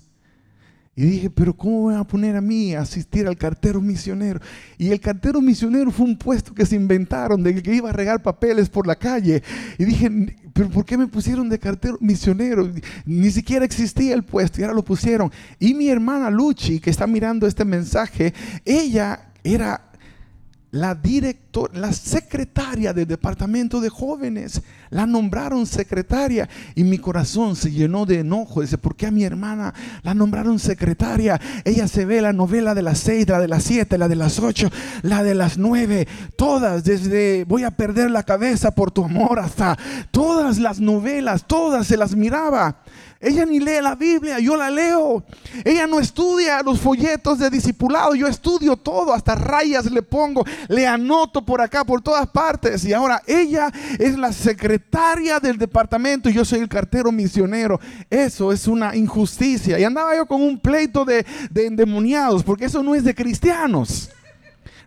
Y 1.00 1.06
dije, 1.06 1.30
pero 1.30 1.56
¿cómo 1.56 1.80
voy 1.80 1.94
a 1.94 2.04
poner 2.04 2.36
a 2.36 2.42
mí 2.42 2.74
a 2.74 2.82
asistir 2.82 3.26
al 3.26 3.38
cartero 3.38 3.80
misionero? 3.80 4.38
Y 4.76 4.90
el 4.90 5.00
cartero 5.00 5.40
misionero 5.40 5.90
fue 5.90 6.04
un 6.04 6.14
puesto 6.14 6.52
que 6.52 6.66
se 6.66 6.76
inventaron 6.76 7.42
de 7.42 7.62
que 7.62 7.74
iba 7.74 7.88
a 7.88 7.92
regar 7.94 8.22
papeles 8.22 8.68
por 8.68 8.86
la 8.86 8.94
calle. 8.94 9.42
Y 9.78 9.86
dije, 9.86 10.10
pero 10.52 10.68
¿por 10.68 10.84
qué 10.84 10.98
me 10.98 11.06
pusieron 11.06 11.48
de 11.48 11.58
cartero 11.58 11.96
misionero? 12.02 12.70
Ni 13.06 13.30
siquiera 13.30 13.64
existía 13.64 14.12
el 14.12 14.24
puesto 14.24 14.60
y 14.60 14.64
ahora 14.64 14.74
lo 14.74 14.84
pusieron. 14.84 15.32
Y 15.58 15.72
mi 15.72 15.88
hermana 15.88 16.28
Luchi, 16.28 16.80
que 16.80 16.90
está 16.90 17.06
mirando 17.06 17.46
este 17.46 17.64
mensaje, 17.64 18.34
ella 18.66 19.30
era 19.42 19.89
la 20.72 20.94
directora, 20.94 21.78
la 21.78 21.92
secretaria 21.92 22.92
del 22.92 23.06
departamento 23.06 23.80
de 23.80 23.88
jóvenes. 23.88 24.62
La 24.90 25.06
nombraron 25.06 25.66
secretaria 25.66 26.48
y 26.74 26.84
mi 26.84 26.98
corazón 26.98 27.56
se 27.56 27.70
llenó 27.70 28.06
de 28.06 28.20
enojo. 28.20 28.60
Dice, 28.60 28.78
¿por 28.78 28.96
qué 28.96 29.06
a 29.06 29.10
mi 29.10 29.24
hermana 29.24 29.74
la 30.02 30.14
nombraron 30.14 30.58
secretaria? 30.58 31.40
Ella 31.64 31.88
se 31.88 32.04
ve 32.04 32.20
la 32.20 32.32
novela 32.32 32.74
de 32.74 32.82
las 32.82 32.98
seis, 32.98 33.28
la 33.28 33.40
de 33.40 33.48
las 33.48 33.64
siete, 33.64 33.98
la 33.98 34.08
de 34.08 34.16
las 34.16 34.38
ocho, 34.38 34.70
la 35.02 35.22
de 35.22 35.34
las 35.34 35.58
nueve. 35.58 36.06
Todas, 36.36 36.84
desde 36.84 37.44
voy 37.44 37.64
a 37.64 37.70
perder 37.70 38.10
la 38.10 38.22
cabeza 38.22 38.72
por 38.72 38.90
tu 38.90 39.04
amor 39.04 39.38
hasta 39.38 39.76
todas 40.10 40.58
las 40.58 40.80
novelas, 40.80 41.46
todas 41.46 41.86
se 41.86 41.96
las 41.96 42.14
miraba. 42.14 42.82
Ella 43.22 43.44
ni 43.44 43.60
lee 43.60 43.82
la 43.82 43.94
Biblia, 43.94 44.38
yo 44.38 44.56
la 44.56 44.70
leo. 44.70 45.22
Ella 45.62 45.86
no 45.86 46.00
estudia 46.00 46.62
los 46.62 46.80
folletos 46.80 47.38
de 47.38 47.50
discipulado, 47.50 48.14
yo 48.14 48.26
estudio 48.26 48.76
todo, 48.76 49.12
hasta 49.12 49.34
rayas 49.34 49.90
le 49.90 50.00
pongo, 50.00 50.42
le 50.68 50.86
anoto 50.86 51.44
por 51.44 51.60
acá, 51.60 51.84
por 51.84 52.00
todas 52.00 52.26
partes. 52.28 52.82
Y 52.86 52.94
ahora 52.94 53.22
ella 53.26 53.70
es 53.98 54.16
la 54.16 54.32
secretaria 54.32 55.38
del 55.38 55.58
departamento 55.58 56.30
y 56.30 56.32
yo 56.32 56.46
soy 56.46 56.60
el 56.60 56.68
cartero 56.68 57.12
misionero. 57.12 57.78
Eso 58.08 58.52
es 58.52 58.66
una 58.66 58.96
injusticia. 58.96 59.78
Y 59.78 59.84
andaba 59.84 60.16
yo 60.16 60.24
con 60.24 60.40
un 60.40 60.58
pleito 60.58 61.04
de, 61.04 61.26
de 61.50 61.66
endemoniados, 61.66 62.42
porque 62.42 62.64
eso 62.64 62.82
no 62.82 62.94
es 62.94 63.04
de 63.04 63.14
cristianos 63.14 64.10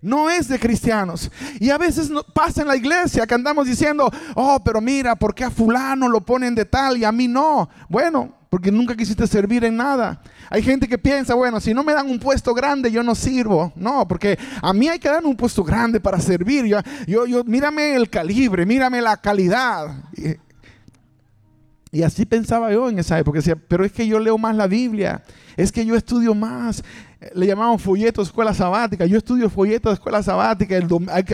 no 0.03 0.29
es 0.29 0.49
de 0.49 0.59
cristianos. 0.59 1.31
Y 1.59 1.69
a 1.69 1.77
veces 1.77 2.11
pasa 2.33 2.61
en 2.61 2.67
la 2.67 2.75
iglesia 2.75 3.25
que 3.25 3.33
andamos 3.33 3.65
diciendo, 3.65 4.11
oh, 4.35 4.61
pero 4.63 4.81
mira, 4.81 5.15
¿por 5.15 5.33
qué 5.33 5.45
a 5.45 5.49
fulano 5.49 6.09
lo 6.09 6.21
ponen 6.21 6.53
de 6.53 6.65
tal 6.65 6.97
y 6.97 7.05
a 7.05 7.11
mí 7.11 7.27
no? 7.27 7.69
Bueno, 7.87 8.35
porque 8.49 8.71
nunca 8.71 8.95
quisiste 8.95 9.25
servir 9.25 9.63
en 9.63 9.77
nada. 9.77 10.21
Hay 10.49 10.61
gente 10.61 10.87
que 10.87 10.97
piensa, 10.97 11.33
bueno, 11.33 11.59
si 11.59 11.73
no 11.73 11.83
me 11.83 11.93
dan 11.93 12.09
un 12.09 12.19
puesto 12.19 12.53
grande, 12.53 12.91
yo 12.91 13.01
no 13.01 13.15
sirvo. 13.15 13.71
No, 13.75 14.05
porque 14.07 14.37
a 14.61 14.73
mí 14.73 14.89
hay 14.89 14.99
que 14.99 15.09
dar 15.09 15.25
un 15.25 15.37
puesto 15.37 15.63
grande 15.63 15.99
para 15.99 16.19
servir. 16.19 16.65
Yo, 16.65 16.79
yo, 17.07 17.25
yo 17.25 17.43
mírame 17.45 17.95
el 17.95 18.09
calibre, 18.09 18.65
mírame 18.65 19.01
la 19.01 19.17
calidad. 19.17 20.03
Y, 20.15 20.35
y 21.97 22.03
así 22.03 22.25
pensaba 22.25 22.71
yo 22.73 22.89
en 22.89 22.99
esa 22.99 23.17
época. 23.17 23.39
Decía, 23.39 23.55
pero 23.55 23.85
es 23.85 23.91
que 23.91 24.05
yo 24.05 24.19
leo 24.19 24.37
más 24.37 24.55
la 24.55 24.67
Biblia, 24.67 25.23
es 25.57 25.71
que 25.71 25.85
yo 25.85 25.95
estudio 25.95 26.33
más, 26.35 26.83
le 27.33 27.47
llamaban 27.47 27.79
folleto 27.79 28.21
escuela 28.21 28.53
sabática. 28.53 29.05
Yo 29.05 29.17
estudio 29.17 29.49
folleto 29.49 29.89
de 29.89 29.95
escuela 29.95 30.21
sabática. 30.21 30.77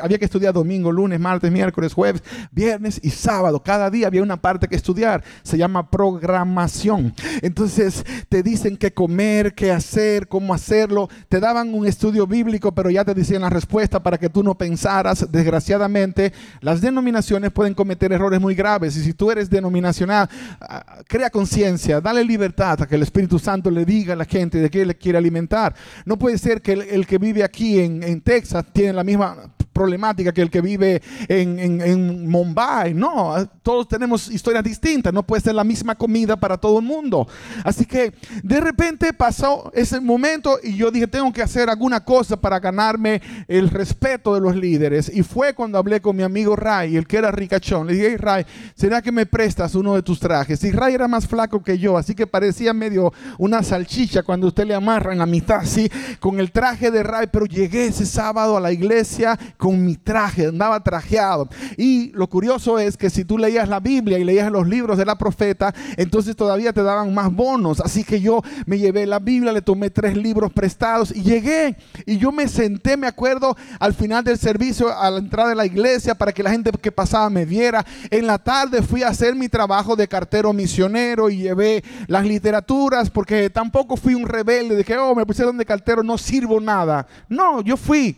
había 0.01 0.17
que 0.17 0.25
estudiar 0.25 0.53
domingo, 0.53 0.91
lunes, 0.91 1.19
martes, 1.19 1.51
miércoles, 1.51 1.93
jueves, 1.93 2.23
viernes 2.51 2.99
y 3.03 3.09
sábado. 3.09 3.61
Cada 3.61 3.89
día 3.89 4.07
había 4.07 4.23
una 4.23 4.37
parte 4.37 4.67
que 4.67 4.75
estudiar. 4.75 5.23
Se 5.43 5.57
llama 5.57 5.89
programación. 5.89 7.13
Entonces 7.41 8.05
te 8.27 8.43
dicen 8.43 8.77
qué 8.77 8.93
comer, 8.93 9.53
qué 9.55 9.71
hacer, 9.71 10.27
cómo 10.27 10.53
hacerlo. 10.53 11.09
Te 11.27 11.39
daban 11.39 11.73
un 11.73 11.87
estudio 11.87 12.27
bíblico, 12.27 12.73
pero 12.73 12.89
ya 12.89 13.03
te 13.03 13.13
decían 13.13 13.41
la 13.41 13.49
respuesta 13.49 14.01
para 14.01 14.17
que 14.17 14.29
tú 14.29 14.43
no 14.43 14.55
pensaras. 14.55 15.31
Desgraciadamente, 15.31 16.33
las 16.61 16.81
denominaciones 16.81 17.51
pueden 17.51 17.73
cometer 17.73 18.11
errores 18.11 18.39
muy 18.39 18.55
graves. 18.55 18.95
Y 18.97 19.03
si 19.03 19.13
tú 19.13 19.31
eres 19.31 19.49
denominacional, 19.49 20.29
ah, 20.61 20.97
crea 21.07 21.29
conciencia, 21.29 22.01
dale 22.01 22.23
libertad 22.23 22.81
a 22.81 22.87
que 22.87 22.95
el 22.95 23.03
Espíritu 23.03 23.39
Santo 23.39 23.71
le 23.71 23.85
diga 23.85 24.08
a 24.11 24.15
la 24.15 24.25
gente 24.25 24.59
de 24.59 24.69
qué 24.69 24.85
le 24.85 24.95
quiere 24.95 25.17
alimentar. 25.17 25.75
No 26.05 26.17
puede 26.17 26.37
ser 26.37 26.61
que 26.61 26.73
el, 26.73 27.05
que 27.05 27.17
vive 27.17 27.43
aquí 27.43 27.79
en, 27.79 28.03
en 28.03 28.21
Texas 28.21 28.65
tiene 28.73 28.93
la 28.93 29.03
misma 29.03 29.51
problemática 29.73 30.31
que 30.31 30.41
el 30.41 30.49
que 30.49 30.61
vive 30.61 31.01
en, 31.27 31.59
en, 31.81 32.29
Mumbai. 32.29 32.93
No, 32.93 33.35
todos 33.63 33.87
tenemos 33.87 34.29
historias 34.29 34.63
distintas. 34.63 35.13
No 35.13 35.23
puede 35.23 35.41
ser 35.41 35.55
la 35.55 35.63
misma 35.63 35.95
comida 35.95 36.35
para 36.35 36.57
todo 36.57 36.79
el 36.79 36.85
mundo. 36.85 37.27
Así 37.63 37.85
que 37.85 38.13
de 38.43 38.59
repente 38.59 39.13
pasó 39.13 39.71
ese 39.73 39.99
momento 39.99 40.59
y 40.61 40.75
yo 40.75 40.91
dije, 40.91 41.07
tengo 41.07 41.31
que 41.31 41.41
hacer 41.41 41.69
alguna 41.69 42.03
cosa 42.03 42.39
para 42.39 42.59
ganarme 42.59 43.21
el 43.47 43.69
respeto 43.69 44.33
de 44.33 44.41
los 44.41 44.55
líderes. 44.55 45.11
Y 45.13 45.23
fue 45.23 45.53
cuando 45.53 45.77
hablé 45.77 46.01
con 46.01 46.15
mi 46.15 46.23
amigo 46.23 46.55
Ray, 46.55 46.95
el 46.95 47.07
que 47.07 47.17
era 47.17 47.31
ricachón. 47.31 47.87
Le 47.87 47.93
dije, 47.93 48.17
Ray, 48.17 48.45
¿será 48.75 49.01
que 49.01 49.11
me 49.11 49.25
prestas 49.25 49.75
uno 49.75 49.95
de 49.95 50.03
tus 50.03 50.19
trajes? 50.19 50.63
Y 50.63 50.71
Ray 50.71 50.93
era 50.93 51.07
más 51.07 51.27
flaco 51.27 51.61
que 51.63 51.77
yo, 51.77 51.97
así 51.97 52.15
que 52.15 52.27
parecía 52.27 52.73
medio 52.73 53.13
una 53.37 53.63
salchicha 53.63 54.23
cuando 54.23 54.47
usted 54.47 54.65
le 54.65 54.75
amarra 54.75 55.11
en 55.11 55.19
la 55.19 55.25
mitad, 55.25 55.59
así, 55.59 55.89
con 56.19 56.39
el 56.39 56.51
traje 56.51 56.91
de 56.91 57.03
Ray. 57.03 57.27
Pero 57.31 57.45
llegué 57.45 57.87
ese 57.87 58.05
sábado 58.05 58.57
a 58.57 58.59
la 58.59 58.71
iglesia 58.71 59.37
con 59.57 59.68
con 59.69 59.85
mi 59.85 59.97
traje, 59.97 60.47
andaba 60.47 60.83
trajeado. 60.83 61.47
Y 61.77 62.11
lo 62.13 62.25
curioso 62.25 62.79
es 62.79 62.97
que 62.97 63.11
si 63.11 63.23
tú 63.23 63.37
leías 63.37 63.69
la 63.69 63.79
Biblia 63.79 64.17
y 64.17 64.23
leías 64.23 64.51
los 64.51 64.67
libros 64.67 64.97
de 64.97 65.05
la 65.05 65.15
profeta, 65.15 65.75
entonces 65.95 66.35
todavía 66.35 66.73
te 66.73 66.81
daban 66.81 67.13
más 67.13 67.31
bonos. 67.31 67.79
Así 67.79 68.03
que 68.03 68.19
yo 68.19 68.41
me 68.65 68.79
llevé 68.79 69.05
la 69.05 69.19
Biblia, 69.19 69.51
le 69.51 69.61
tomé 69.61 69.91
tres 69.91 70.17
libros 70.17 70.51
prestados 70.51 71.15
y 71.15 71.21
llegué. 71.21 71.77
Y 72.07 72.17
yo 72.17 72.31
me 72.31 72.47
senté, 72.47 72.97
me 72.97 73.05
acuerdo, 73.05 73.55
al 73.79 73.93
final 73.93 74.23
del 74.23 74.39
servicio, 74.39 74.91
a 74.91 75.11
la 75.11 75.19
entrada 75.19 75.49
de 75.49 75.55
la 75.55 75.67
iglesia, 75.67 76.15
para 76.15 76.31
que 76.31 76.41
la 76.41 76.49
gente 76.49 76.71
que 76.71 76.91
pasaba 76.91 77.29
me 77.29 77.45
viera. 77.45 77.85
En 78.09 78.25
la 78.25 78.39
tarde 78.39 78.81
fui 78.81 79.03
a 79.03 79.09
hacer 79.09 79.35
mi 79.35 79.49
trabajo 79.49 79.95
de 79.95 80.07
cartero 80.07 80.51
misionero 80.51 81.29
y 81.29 81.43
llevé 81.43 81.83
las 82.07 82.25
literaturas, 82.25 83.11
porque 83.11 83.51
tampoco 83.51 83.95
fui 83.95 84.15
un 84.15 84.27
rebelde 84.27 84.75
de 84.75 84.83
que, 84.83 84.97
oh, 84.97 85.13
me 85.13 85.27
pusieron 85.27 85.59
de 85.59 85.65
cartero, 85.65 86.01
no 86.01 86.17
sirvo 86.17 86.59
nada. 86.59 87.05
No, 87.29 87.61
yo 87.61 87.77
fui. 87.77 88.17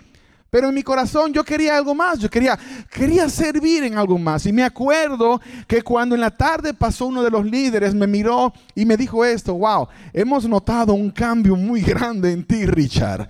Pero 0.51 0.67
en 0.67 0.75
mi 0.75 0.83
corazón 0.83 1.31
yo 1.31 1.45
quería 1.45 1.77
algo 1.77 1.95
más, 1.95 2.19
yo 2.19 2.29
quería, 2.29 2.59
quería 2.91 3.29
servir 3.29 3.85
en 3.85 3.97
algo 3.97 4.17
más. 4.17 4.45
Y 4.45 4.51
me 4.51 4.63
acuerdo 4.63 5.39
que 5.65 5.81
cuando 5.81 6.13
en 6.13 6.19
la 6.19 6.29
tarde 6.29 6.73
pasó 6.73 7.05
uno 7.05 7.23
de 7.23 7.31
los 7.31 7.45
líderes, 7.45 7.95
me 7.95 8.05
miró 8.05 8.51
y 8.75 8.85
me 8.85 8.97
dijo 8.97 9.23
esto, 9.23 9.53
wow, 9.53 9.87
hemos 10.11 10.45
notado 10.49 10.93
un 10.93 11.09
cambio 11.09 11.55
muy 11.55 11.79
grande 11.81 12.33
en 12.33 12.43
ti, 12.43 12.65
Richard. 12.65 13.29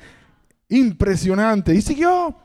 Impresionante. 0.68 1.76
Y 1.76 1.84
siguió. 1.84 2.36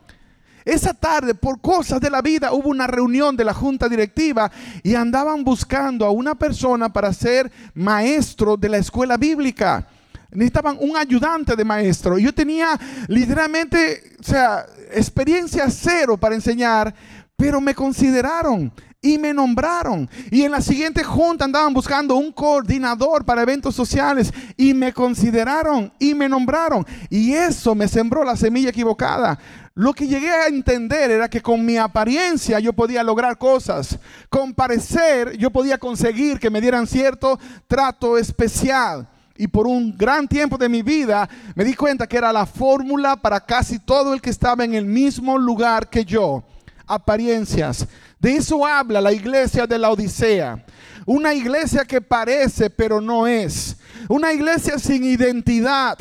Esa 0.63 0.93
tarde, 0.93 1.35
por 1.35 1.59
cosas 1.63 1.99
de 1.99 2.11
la 2.11 2.21
vida, 2.21 2.53
hubo 2.53 2.69
una 2.69 2.87
reunión 2.87 3.35
de 3.35 3.45
la 3.45 3.55
junta 3.55 3.89
directiva 3.89 4.53
y 4.83 4.95
andaban 4.95 5.43
buscando 5.43 6.05
a 6.05 6.11
una 6.11 6.35
persona 6.35 6.93
para 6.93 7.15
ser 7.15 7.51
maestro 7.73 8.59
de 8.59 8.69
la 8.69 8.77
escuela 8.77 9.17
bíblica 9.17 9.89
necesitaban 10.37 10.77
un 10.81 10.97
ayudante 10.97 11.57
de 11.57 11.65
maestro. 11.65 12.19
Yo 12.19 12.33
tenía 12.33 12.79
literalmente, 13.09 14.17
o 14.21 14.23
sea, 14.23 14.67
experiencia 14.93 15.69
cero 15.71 16.17
para 16.17 16.35
enseñar, 16.35 16.95
pero 17.37 17.61
me 17.61 17.75
consideraron 17.75 18.73
y 19.01 19.19
me 19.19 19.33
nombraron. 19.33 20.09
Y 20.31 20.43
en 20.43 20.53
la 20.53 20.61
siguiente 20.61 21.03
junta 21.05 21.45
andaban 21.45 21.73
buscando 21.73 22.17
un 22.17 22.33
coordinador 22.33 23.25
para 23.25 23.43
eventos 23.43 23.75
sociales 23.75 24.33
y 24.57 24.75
me 24.75 24.93
consideraron 24.93 25.93
y 25.99 26.15
me 26.15 26.29
nombraron. 26.29 26.85
Y 27.09 27.33
eso 27.33 27.75
me 27.75 27.89
sembró 27.89 28.25
la 28.25 28.37
semilla 28.37 28.71
equivocada. 28.71 29.39
Lo 29.75 29.93
que 29.93 30.07
llegué 30.07 30.31
a 30.31 30.47
entender 30.47 31.11
era 31.11 31.29
que 31.29 31.43
con 31.43 31.65
mi 31.65 31.77
apariencia 31.77 32.59
yo 32.61 32.73
podía 32.73 33.03
lograr 33.03 33.39
cosas. 33.39 33.99
Con 34.29 34.55
parecer 34.55 35.37
yo 35.37 35.51
podía 35.51 35.79
conseguir 35.79 36.39
que 36.39 36.51
me 36.51 36.61
dieran 36.61 36.87
cierto 36.87 37.39
trato 37.69 38.19
especial. 38.19 39.09
Y 39.39 39.47
por 39.47 39.67
un 39.67 39.97
gran 39.97 40.27
tiempo 40.29 40.57
de 40.57 40.69
mi 40.69 40.83
vida 40.83 41.29
me 41.55 41.65
di 41.65 41.75
cuenta 41.75 42.07
que 42.07 42.17
era 42.17 42.33
la 42.33 42.47
fórmula 42.47 43.17
para 43.17 43.41
casi 43.41 43.79
todo 43.79 44.15
el 44.15 44.21
que 44.21 44.31
estaba 44.31 44.65
en 44.65 44.75
el 44.75 44.85
mismo 44.85 45.39
lugar 45.39 45.89
que 45.89 46.05
yo. 46.05 46.45
Apariencias. 46.87 47.87
De 48.19 48.37
eso 48.37 48.67
habla 48.67 49.01
la 49.01 49.13
iglesia 49.13 49.67
de 49.67 49.79
la 49.79 49.91
Odisea. 49.91 50.65
Una 51.05 51.35
iglesia 51.35 51.85
que 51.85 52.01
parece 52.01 52.71
pero 52.71 53.01
no 53.01 53.27
es. 53.27 53.77
Una 54.09 54.33
iglesia 54.33 54.79
sin 54.79 55.05
identidad. 55.05 55.99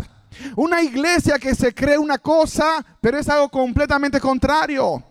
Una 0.56 0.82
iglesia 0.82 1.40
que 1.40 1.56
se 1.56 1.74
cree 1.74 1.98
una 1.98 2.18
cosa 2.18 2.86
pero 3.02 3.18
es 3.18 3.28
algo 3.30 3.50
completamente 3.50 4.20
contrario. 4.20 5.04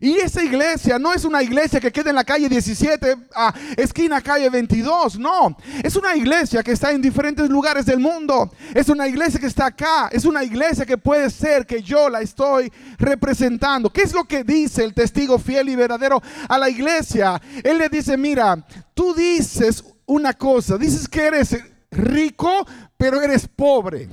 Y 0.00 0.16
esa 0.16 0.42
iglesia 0.42 0.98
no 0.98 1.12
es 1.12 1.24
una 1.24 1.42
iglesia 1.42 1.80
que 1.80 1.90
queda 1.90 2.10
en 2.10 2.16
la 2.16 2.24
calle 2.24 2.48
17, 2.48 3.16
a 3.34 3.54
esquina 3.76 4.20
calle 4.20 4.48
22, 4.48 5.18
no. 5.18 5.56
Es 5.82 5.96
una 5.96 6.16
iglesia 6.16 6.62
que 6.62 6.72
está 6.72 6.92
en 6.92 7.02
diferentes 7.02 7.48
lugares 7.48 7.86
del 7.86 7.98
mundo. 7.98 8.50
Es 8.74 8.88
una 8.88 9.08
iglesia 9.08 9.40
que 9.40 9.46
está 9.46 9.66
acá. 9.66 10.08
Es 10.12 10.24
una 10.24 10.44
iglesia 10.44 10.86
que 10.86 10.98
puede 10.98 11.30
ser 11.30 11.66
que 11.66 11.82
yo 11.82 12.08
la 12.08 12.20
estoy 12.20 12.72
representando. 12.98 13.90
¿Qué 13.90 14.02
es 14.02 14.12
lo 14.12 14.24
que 14.24 14.44
dice 14.44 14.84
el 14.84 14.94
testigo 14.94 15.38
fiel 15.38 15.68
y 15.68 15.76
verdadero 15.76 16.22
a 16.48 16.58
la 16.58 16.68
iglesia? 16.68 17.40
Él 17.64 17.78
le 17.78 17.88
dice, 17.88 18.16
mira, 18.16 18.64
tú 18.94 19.14
dices 19.14 19.84
una 20.06 20.32
cosa, 20.32 20.78
dices 20.78 21.08
que 21.08 21.26
eres 21.26 21.56
rico, 21.90 22.66
pero 22.96 23.20
eres 23.20 23.48
pobre. 23.48 24.08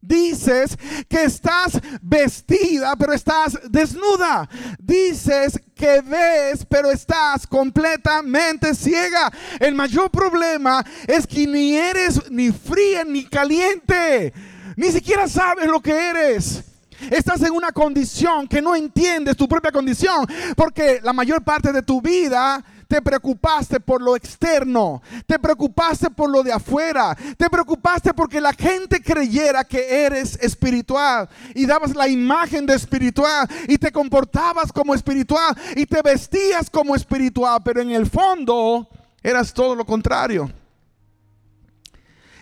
Dices 0.00 0.76
que 1.08 1.24
estás 1.24 1.80
vestida, 2.00 2.94
pero 2.96 3.12
estás 3.12 3.58
desnuda. 3.68 4.48
Dices 4.78 5.60
que 5.74 6.00
ves, 6.00 6.64
pero 6.68 6.90
estás 6.90 7.46
completamente 7.46 8.74
ciega. 8.74 9.30
El 9.58 9.74
mayor 9.74 10.10
problema 10.10 10.84
es 11.06 11.26
que 11.26 11.46
ni 11.46 11.76
eres 11.76 12.30
ni 12.30 12.52
fría 12.52 13.04
ni 13.04 13.24
caliente. 13.24 14.32
Ni 14.76 14.92
siquiera 14.92 15.26
sabes 15.26 15.66
lo 15.66 15.80
que 15.80 15.92
eres. 15.92 16.62
Estás 17.10 17.42
en 17.42 17.52
una 17.52 17.72
condición 17.72 18.46
que 18.48 18.62
no 18.62 18.74
entiendes 18.74 19.36
tu 19.36 19.48
propia 19.48 19.70
condición, 19.70 20.26
porque 20.56 21.00
la 21.02 21.12
mayor 21.12 21.42
parte 21.42 21.72
de 21.72 21.82
tu 21.82 22.00
vida 22.00 22.64
te 22.88 23.02
preocupaste 23.02 23.80
por 23.80 24.00
lo 24.00 24.16
externo, 24.16 25.02
te 25.26 25.38
preocupaste 25.38 26.10
por 26.10 26.30
lo 26.30 26.42
de 26.42 26.52
afuera, 26.52 27.16
te 27.36 27.50
preocupaste 27.50 28.14
porque 28.14 28.40
la 28.40 28.52
gente 28.52 29.02
creyera 29.02 29.64
que 29.64 30.04
eres 30.04 30.38
espiritual 30.40 31.28
y 31.54 31.66
dabas 31.66 31.94
la 31.94 32.08
imagen 32.08 32.66
de 32.66 32.74
espiritual 32.74 33.48
y 33.68 33.78
te 33.78 33.90
comportabas 33.90 34.72
como 34.72 34.94
espiritual 34.94 35.56
y 35.74 35.86
te 35.86 36.00
vestías 36.02 36.70
como 36.70 36.94
espiritual, 36.94 37.60
pero 37.64 37.80
en 37.80 37.90
el 37.90 38.06
fondo 38.06 38.88
eras 39.22 39.52
todo 39.52 39.74
lo 39.74 39.84
contrario. 39.84 40.50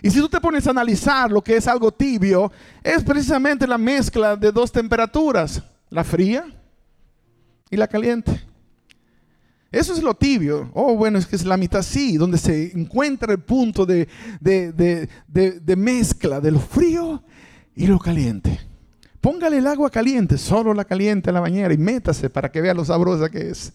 Y 0.02 0.10
si 0.10 0.20
tú 0.20 0.28
te 0.28 0.38
pones 0.38 0.66
a 0.66 0.70
analizar 0.70 1.30
lo 1.30 1.40
que 1.40 1.56
es 1.56 1.66
algo 1.66 1.90
tibio, 1.90 2.52
es 2.82 3.02
precisamente 3.02 3.66
la 3.66 3.78
mezcla 3.78 4.36
de 4.36 4.52
dos 4.52 4.70
temperaturas, 4.70 5.62
la 5.88 6.04
fría 6.04 6.44
y 7.70 7.76
la 7.78 7.88
caliente. 7.88 8.53
Eso 9.74 9.92
es 9.92 10.02
lo 10.02 10.14
tibio. 10.14 10.70
Oh, 10.72 10.96
bueno, 10.96 11.18
es 11.18 11.26
que 11.26 11.34
es 11.34 11.44
la 11.44 11.56
mitad 11.56 11.82
sí, 11.82 12.16
donde 12.16 12.38
se 12.38 12.70
encuentra 12.78 13.32
el 13.32 13.40
punto 13.40 13.84
de, 13.84 14.06
de, 14.40 15.76
mezcla 15.76 16.40
de 16.40 16.52
lo 16.52 16.60
frío 16.60 17.24
y 17.74 17.88
lo 17.88 17.98
caliente. 17.98 18.60
Póngale 19.20 19.58
el 19.58 19.66
agua 19.66 19.90
caliente, 19.90 20.38
solo 20.38 20.74
la 20.74 20.84
caliente 20.84 21.30
a 21.30 21.32
la 21.32 21.40
bañera 21.40 21.74
y 21.74 21.78
métase 21.78 22.30
para 22.30 22.52
que 22.52 22.60
vea 22.60 22.72
lo 22.72 22.84
sabrosa 22.84 23.28
que 23.28 23.50
es. 23.50 23.72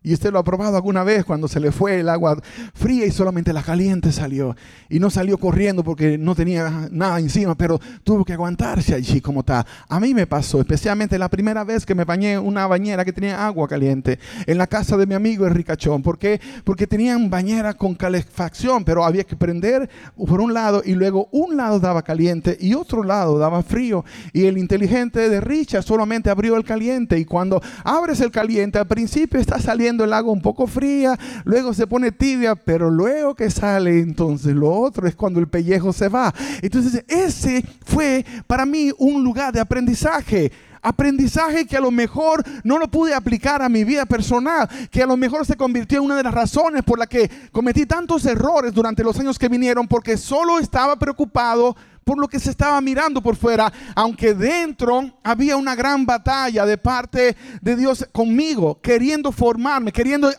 Y 0.00 0.14
usted 0.14 0.30
lo 0.30 0.38
ha 0.38 0.44
probado 0.44 0.76
alguna 0.76 1.02
vez 1.02 1.24
cuando 1.24 1.48
se 1.48 1.58
le 1.58 1.72
fue 1.72 1.98
el 1.98 2.08
agua 2.08 2.40
fría 2.72 3.04
y 3.04 3.10
solamente 3.10 3.52
la 3.52 3.64
caliente 3.64 4.12
salió. 4.12 4.54
Y 4.88 5.00
no 5.00 5.10
salió 5.10 5.38
corriendo 5.38 5.82
porque 5.82 6.16
no 6.16 6.36
tenía 6.36 6.88
nada 6.92 7.18
encima, 7.18 7.56
pero 7.56 7.80
tuvo 8.04 8.24
que 8.24 8.32
aguantarse 8.32 8.94
allí 8.94 9.20
como 9.20 9.40
está. 9.40 9.66
A 9.88 9.98
mí 9.98 10.14
me 10.14 10.28
pasó, 10.28 10.60
especialmente 10.60 11.18
la 11.18 11.28
primera 11.28 11.64
vez 11.64 11.84
que 11.84 11.96
me 11.96 12.04
bañé 12.04 12.34
en 12.34 12.46
una 12.46 12.68
bañera 12.68 13.04
que 13.04 13.12
tenía 13.12 13.44
agua 13.44 13.66
caliente 13.66 14.20
en 14.46 14.56
la 14.56 14.68
casa 14.68 14.96
de 14.96 15.04
mi 15.04 15.14
amigo 15.14 15.48
el 15.48 15.54
ricachón. 15.54 16.00
¿Por 16.00 16.16
qué? 16.16 16.40
Porque 16.62 16.86
tenían 16.86 17.28
bañera 17.28 17.74
con 17.74 17.96
calefacción, 17.96 18.84
pero 18.84 19.04
había 19.04 19.24
que 19.24 19.34
prender 19.34 19.90
por 20.14 20.40
un 20.40 20.54
lado 20.54 20.80
y 20.84 20.94
luego 20.94 21.28
un 21.32 21.56
lado 21.56 21.80
daba 21.80 22.02
caliente 22.02 22.56
y 22.60 22.74
otro 22.74 23.02
lado 23.02 23.36
daba 23.36 23.64
frío. 23.64 24.04
Y 24.32 24.44
el 24.44 24.58
inteligente 24.58 25.28
de 25.28 25.40
Richard 25.40 25.82
solamente 25.82 26.30
abrió 26.30 26.56
el 26.56 26.62
caliente. 26.62 27.18
Y 27.18 27.24
cuando 27.24 27.60
abres 27.82 28.20
el 28.20 28.30
caliente, 28.30 28.78
al 28.78 28.86
principio 28.86 29.40
está 29.40 29.58
saliendo 29.58 29.87
el 29.88 30.12
agua 30.12 30.32
un 30.32 30.42
poco 30.42 30.66
fría, 30.66 31.18
luego 31.44 31.74
se 31.74 31.86
pone 31.86 32.12
tibia, 32.12 32.54
pero 32.54 32.90
luego 32.90 33.34
que 33.34 33.50
sale 33.50 34.00
entonces 34.00 34.54
lo 34.54 34.70
otro 34.72 35.06
es 35.06 35.14
cuando 35.14 35.40
el 35.40 35.48
pellejo 35.48 35.92
se 35.92 36.08
va. 36.08 36.34
Entonces 36.62 37.04
ese 37.08 37.64
fue 37.84 38.24
para 38.46 38.66
mí 38.66 38.90
un 38.98 39.22
lugar 39.22 39.52
de 39.52 39.60
aprendizaje. 39.60 40.50
Aprendizaje 40.80 41.66
que 41.66 41.76
a 41.76 41.80
lo 41.80 41.90
mejor 41.90 42.42
no 42.62 42.78
lo 42.78 42.88
pude 42.88 43.12
aplicar 43.12 43.62
a 43.62 43.68
mi 43.68 43.82
vida 43.82 44.06
personal, 44.06 44.68
que 44.90 45.02
a 45.02 45.06
lo 45.06 45.16
mejor 45.16 45.44
se 45.44 45.56
convirtió 45.56 45.98
en 45.98 46.04
una 46.04 46.16
de 46.16 46.22
las 46.22 46.32
razones 46.32 46.84
por 46.84 46.98
la 46.98 47.06
que 47.06 47.28
cometí 47.50 47.84
tantos 47.84 48.24
errores 48.26 48.72
durante 48.72 49.02
los 49.02 49.18
años 49.18 49.38
que 49.38 49.48
vinieron, 49.48 49.88
porque 49.88 50.16
solo 50.16 50.58
estaba 50.58 50.96
preocupado 50.96 51.76
por 52.08 52.18
lo 52.18 52.26
que 52.26 52.40
se 52.40 52.48
estaba 52.48 52.80
mirando 52.80 53.20
por 53.20 53.36
fuera, 53.36 53.70
aunque 53.94 54.32
dentro 54.32 55.12
había 55.22 55.58
una 55.58 55.74
gran 55.74 56.06
batalla 56.06 56.64
de 56.64 56.78
parte 56.78 57.36
de 57.60 57.76
Dios 57.76 58.08
conmigo, 58.12 58.80
queriendo 58.80 59.30
formarme, 59.30 59.92
queriendo 59.92 60.30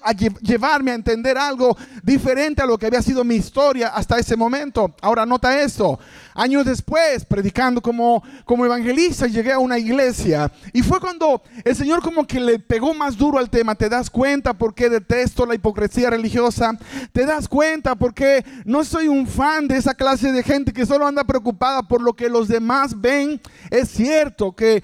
llevarme 0.42 0.90
a 0.90 0.96
entender 0.96 1.38
algo 1.38 1.78
diferente 2.02 2.64
a 2.64 2.66
lo 2.66 2.76
que 2.80 2.88
había 2.88 3.04
sido 3.04 3.24
mi 3.24 3.36
historia 3.36 3.90
hasta 3.90 4.18
ese 4.18 4.36
momento. 4.36 4.96
Ahora 5.00 5.28
nota 5.28 5.62
esto, 5.62 6.00
años 6.34 6.66
después, 6.66 7.24
predicando 7.24 7.82
como, 7.82 8.24
como 8.46 8.66
evangelista, 8.66 9.28
llegué 9.28 9.52
a 9.52 9.60
una 9.60 9.78
iglesia 9.78 10.52
y 10.74 10.82
fue 10.82 11.00
cuando 11.00 11.44
el 11.64 11.76
Señor 11.76 12.02
como 12.02 12.26
que 12.26 12.40
le 12.40 12.58
pegó 12.58 12.96
más 12.96 13.16
duro 13.16 13.38
al 13.38 13.52
tema, 13.52 13.76
te 13.76 13.90
das 13.90 14.10
cuenta 14.10 14.56
por 14.56 14.74
qué 14.74 14.90
detesto 14.90 15.46
la 15.46 15.54
hipocresía 15.54 16.10
religiosa, 16.10 16.76
te 17.12 17.28
das 17.28 17.48
cuenta 17.48 17.94
por 17.94 18.16
qué 18.16 18.44
no 18.66 18.84
soy 18.84 19.08
un 19.08 19.28
fan 19.28 19.68
de 19.68 19.78
esa 19.78 19.94
clase 19.94 20.32
de 20.32 20.42
gente 20.42 20.74
que 20.74 20.88
solo 20.88 21.06
anda 21.06 21.24
preocupada 21.24 21.59
por 21.88 22.02
lo 22.02 22.14
que 22.14 22.30
los 22.30 22.48
demás 22.48 23.00
ven, 23.00 23.40
es 23.70 23.90
cierto 23.90 24.56
que 24.56 24.84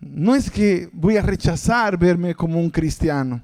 no 0.00 0.34
es 0.34 0.50
que 0.50 0.88
voy 0.92 1.16
a 1.16 1.22
rechazar 1.22 1.98
verme 1.98 2.34
como 2.34 2.60
un 2.60 2.70
cristiano, 2.70 3.42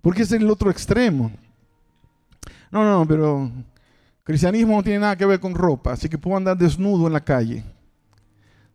porque 0.00 0.22
es 0.22 0.32
el 0.32 0.50
otro 0.50 0.70
extremo. 0.70 1.30
No, 2.70 2.84
no, 2.84 3.06
pero 3.06 3.50
cristianismo 4.24 4.76
no 4.76 4.82
tiene 4.82 5.00
nada 5.00 5.16
que 5.16 5.26
ver 5.26 5.40
con 5.40 5.54
ropa, 5.54 5.92
así 5.92 6.08
que 6.08 6.18
puedo 6.18 6.36
andar 6.36 6.56
desnudo 6.56 7.06
en 7.06 7.12
la 7.12 7.24
calle. 7.24 7.64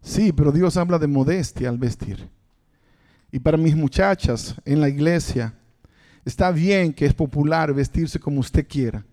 Sí, 0.02 0.32
pero 0.32 0.52
Dios 0.52 0.78
habla 0.78 0.98
de 0.98 1.08
modestia 1.08 1.70
al 1.70 1.78
vestir. 1.78 2.30
Y 3.32 3.40
para 3.40 3.58
mis 3.58 3.76
muchachas 3.76 4.56
en 4.64 4.80
la 4.80 4.88
iglesia, 4.88 5.54
está 6.24 6.52
bien 6.52 6.94
que 6.94 7.06
es 7.06 7.14
popular 7.14 7.74
vestirse 7.74 8.20
como 8.20 8.40
usted 8.40 8.66
quiera. 8.68 9.04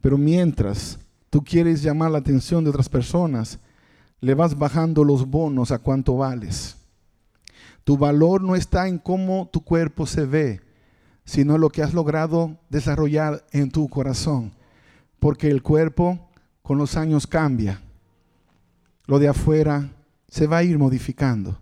Pero 0.00 0.16
mientras 0.16 0.98
tú 1.36 1.44
quieres 1.44 1.82
llamar 1.82 2.10
la 2.10 2.16
atención 2.16 2.64
de 2.64 2.70
otras 2.70 2.88
personas, 2.88 3.58
le 4.22 4.32
vas 4.32 4.56
bajando 4.56 5.04
los 5.04 5.28
bonos 5.28 5.70
a 5.70 5.78
cuánto 5.78 6.16
vales. 6.16 6.78
Tu 7.84 7.98
valor 7.98 8.42
no 8.42 8.56
está 8.56 8.88
en 8.88 8.96
cómo 8.96 9.50
tu 9.52 9.62
cuerpo 9.62 10.06
se 10.06 10.24
ve, 10.24 10.62
sino 11.26 11.58
lo 11.58 11.68
que 11.68 11.82
has 11.82 11.92
logrado 11.92 12.58
desarrollar 12.70 13.44
en 13.52 13.70
tu 13.70 13.86
corazón. 13.90 14.54
Porque 15.18 15.50
el 15.50 15.62
cuerpo 15.62 16.18
con 16.62 16.78
los 16.78 16.96
años 16.96 17.26
cambia. 17.26 17.82
Lo 19.04 19.18
de 19.18 19.28
afuera 19.28 19.92
se 20.28 20.46
va 20.46 20.56
a 20.56 20.62
ir 20.62 20.78
modificando. 20.78 21.58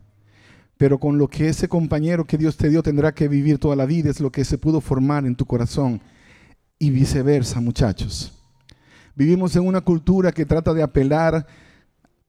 Pero 0.76 1.00
con 1.00 1.18
lo 1.18 1.26
que 1.26 1.48
ese 1.48 1.68
compañero 1.68 2.24
que 2.24 2.38
Dios 2.38 2.56
te 2.56 2.68
dio 2.68 2.80
tendrá 2.80 3.12
que 3.12 3.26
vivir 3.26 3.58
toda 3.58 3.74
la 3.74 3.86
vida 3.86 4.08
es 4.08 4.20
lo 4.20 4.30
que 4.30 4.44
se 4.44 4.56
pudo 4.56 4.80
formar 4.80 5.26
en 5.26 5.34
tu 5.34 5.44
corazón. 5.46 6.00
Y 6.78 6.90
viceversa, 6.90 7.60
muchachos. 7.60 8.43
Vivimos 9.14 9.54
en 9.56 9.66
una 9.66 9.80
cultura 9.80 10.32
que 10.32 10.46
trata 10.46 10.74
de 10.74 10.82
apelar 10.82 11.46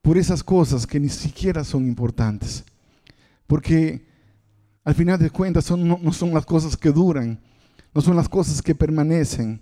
por 0.02 0.17
esas 0.17 0.43
cosas 0.43 0.86
que 0.86 1.00
ni 1.00 1.10
siquiera 1.10 1.63
son 1.63 1.88
importantes. 1.88 2.63
Porque 3.48 4.06
al 4.84 4.93
final 4.93 5.19
de 5.19 5.30
cuentas 5.30 5.69
no, 5.71 6.00
no 6.02 6.13
son 6.13 6.34
las 6.34 6.45
cosas 6.45 6.78
que 6.78 6.91
duran, 6.91 7.39
no 7.93 8.02
son 8.02 8.15
las 8.15 8.30
cosas 8.30 8.62
que 8.62 8.76
permanecen. 8.76 9.62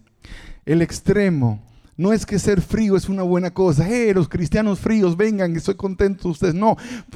El 0.66 0.82
extremo 0.82 1.62
no 1.96 2.12
es 2.12 2.26
que 2.26 2.40
ser 2.40 2.62
frío 2.62 2.96
es 2.96 3.08
una 3.08 3.24
buena 3.24 3.52
cosa. 3.52 3.90
Eh, 3.90 4.14
los 4.14 4.28
cristianos 4.28 4.80
fríos, 4.80 5.16
vengan, 5.16 5.56
estoy 5.56 5.76
contento 5.76 6.30
ustedes. 6.30 6.56
No, 6.56 6.76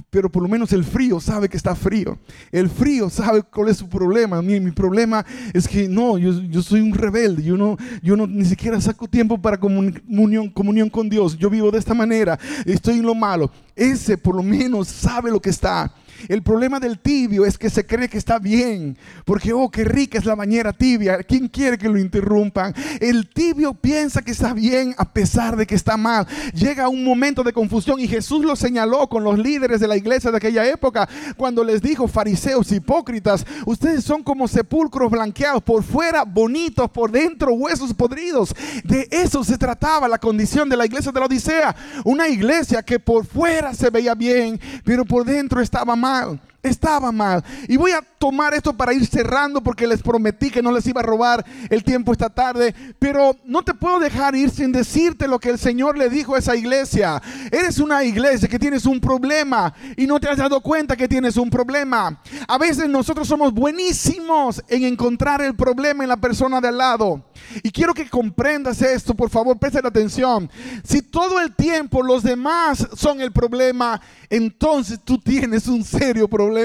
pero 0.10 0.32
por 0.32 0.44
lo 0.44 0.50
menos 0.50 0.72
el 0.74 0.84
frío 0.84 1.20
sabe 1.20 1.50
que 1.50 1.58
está 1.58 1.76
frío. 1.76 2.18
El 2.52 2.70
frío 2.70 3.10
sabe 3.10 3.44
cuál 3.44 3.70
es 3.70 3.78
su 3.78 3.90
problema. 3.90 4.42
Mi, 4.42 4.60
mi 4.60 4.72
problema 4.72 5.26
es 5.54 5.68
que 5.68 5.88
no, 5.88 6.18
yo, 6.18 6.42
yo, 6.42 6.62
soy 6.62 6.82
un 6.82 6.94
rebelde. 6.94 7.44
Yo 7.44 7.58
no, 7.58 7.78
yo 8.04 8.16
no 8.16 8.28
ni 8.28 8.46
siquiera 8.46 8.80
saco 8.80 9.08
tiempo 9.08 9.42
para 9.42 9.60
comunión, 9.60 10.50
comunión 10.50 10.90
con 10.90 11.10
Dios. 11.10 11.38
Yo 11.38 11.50
vivo 11.50 11.72
de 11.72 11.80
esta 11.80 11.94
manera. 11.94 12.38
Estoy 12.66 13.00
en 13.00 13.06
lo 13.06 13.16
malo. 13.16 13.52
Ese 13.76 14.18
por 14.18 14.36
lo 14.36 14.44
menos 14.44 14.88
sabe 14.88 15.32
lo 15.32 15.42
que 15.42 15.50
está. 15.50 15.92
El 16.28 16.42
problema 16.42 16.80
del 16.80 17.00
tibio 17.00 17.46
es 17.46 17.58
que 17.58 17.70
se 17.70 17.86
cree 17.86 18.10
que 18.10 18.18
está 18.18 18.40
bien, 18.40 18.98
porque, 19.26 19.54
oh, 19.54 19.70
qué 19.70 19.84
rica 19.84 20.18
es 20.18 20.26
la 20.26 20.36
bañera 20.36 20.74
tibia. 20.74 21.24
¿Quién 21.24 21.48
quiere 21.48 21.78
que 21.78 21.90
lo 21.90 22.00
interrumpan? 22.00 22.74
El 23.00 23.30
tibio 23.30 23.74
piensa 23.74 24.22
que 24.22 24.32
está 24.32 24.54
bien 24.54 24.96
a 24.98 25.12
pesar 25.14 25.56
de 25.56 25.68
que 25.68 25.76
está 25.76 25.98
mal. 25.98 26.28
Llega 26.54 26.90
un 26.90 27.04
momento 27.04 27.44
de 27.44 27.54
confusión 27.54 28.00
y 28.00 28.08
Jesús 28.08 28.44
lo 28.44 28.56
señaló 28.56 29.08
con 29.08 29.24
los 29.24 29.38
líderes 29.38 29.80
de 29.80 29.88
la 29.88 29.98
iglesia 29.98 30.32
de 30.32 30.38
aquella 30.38 30.66
época 30.66 31.08
cuando 31.36 31.64
les 31.64 31.82
dijo, 31.82 32.08
fariseos, 32.08 32.72
hipócritas, 32.72 33.46
ustedes 33.66 34.04
son 34.04 34.24
como 34.24 34.48
sepulcros 34.48 35.12
blanqueados, 35.12 35.64
por 35.64 35.84
fuera 35.84 36.24
bonitos, 36.24 36.90
por 36.90 37.12
dentro 37.12 37.54
huesos 37.54 37.94
podridos. 37.94 38.56
De 38.84 39.08
eso 39.12 39.44
se 39.44 39.58
trataba 39.58 40.08
la 40.08 40.18
condición 40.18 40.70
de 40.70 40.78
la 40.78 40.86
iglesia 40.86 41.12
de 41.12 41.20
la 41.20 41.26
Odisea. 41.26 41.76
Una 42.04 42.28
iglesia 42.28 42.82
que 42.82 43.00
por 43.00 43.26
fuera 43.26 43.74
se 43.74 43.90
veía 43.90 44.16
bien, 44.16 44.60
pero 44.84 45.06
por 45.06 45.26
dentro 45.26 45.62
estaba 45.62 45.96
mal 45.96 46.07
uma 46.08 46.40
estaba 46.68 47.12
mal. 47.12 47.44
Y 47.68 47.78
voy 47.78 47.92
a 47.92 48.02
tomar 48.02 48.54
esto 48.54 48.74
para 48.74 48.94
ir 48.94 49.06
cerrando 49.06 49.62
porque 49.62 49.88
les 49.88 50.02
prometí 50.02 50.50
que 50.50 50.62
no 50.62 50.72
les 50.72 50.86
iba 50.88 51.02
a 51.02 51.04
robar 51.04 51.46
el 51.70 51.84
tiempo 51.84 52.12
esta 52.12 52.30
tarde. 52.30 52.74
Pero 53.00 53.36
no 53.46 53.64
te 53.64 53.74
puedo 53.74 54.00
dejar 54.00 54.36
ir 54.36 54.50
sin 54.50 54.72
decirte 54.72 55.28
lo 55.28 55.40
que 55.40 55.50
el 55.50 55.60
Señor 55.60 55.98
le 55.98 56.10
dijo 56.10 56.36
a 56.36 56.40
esa 56.40 56.56
iglesia. 56.56 57.22
Eres 57.52 57.80
una 57.80 58.04
iglesia 58.04 58.48
que 58.48 58.60
tienes 58.60 58.86
un 58.86 59.00
problema 59.00 59.74
y 59.96 60.06
no 60.06 60.20
te 60.20 60.30
has 60.30 60.38
dado 60.38 60.62
cuenta 60.62 60.96
que 60.96 61.08
tienes 61.08 61.38
un 61.38 61.50
problema. 61.50 62.22
A 62.48 62.58
veces 62.58 62.88
nosotros 62.88 63.28
somos 63.28 63.54
buenísimos 63.54 64.64
en 64.68 64.84
encontrar 64.84 65.42
el 65.42 65.56
problema 65.56 66.04
en 66.04 66.10
la 66.10 66.18
persona 66.18 66.62
de 66.62 66.68
al 66.68 66.78
lado. 66.78 67.24
Y 67.64 67.72
quiero 67.72 67.94
que 67.94 68.10
comprendas 68.10 68.82
esto, 68.82 69.16
por 69.16 69.30
favor, 69.30 69.58
presten 69.58 69.86
atención. 69.86 70.50
Si 70.84 71.02
todo 71.02 71.40
el 71.40 71.56
tiempo 71.56 72.04
los 72.04 72.24
demás 72.24 72.88
son 72.96 73.22
el 73.22 73.32
problema, 73.32 74.02
entonces 74.30 75.00
tú 75.04 75.18
tienes 75.18 75.68
un 75.68 75.84
serio 75.84 76.28
problema. 76.28 76.57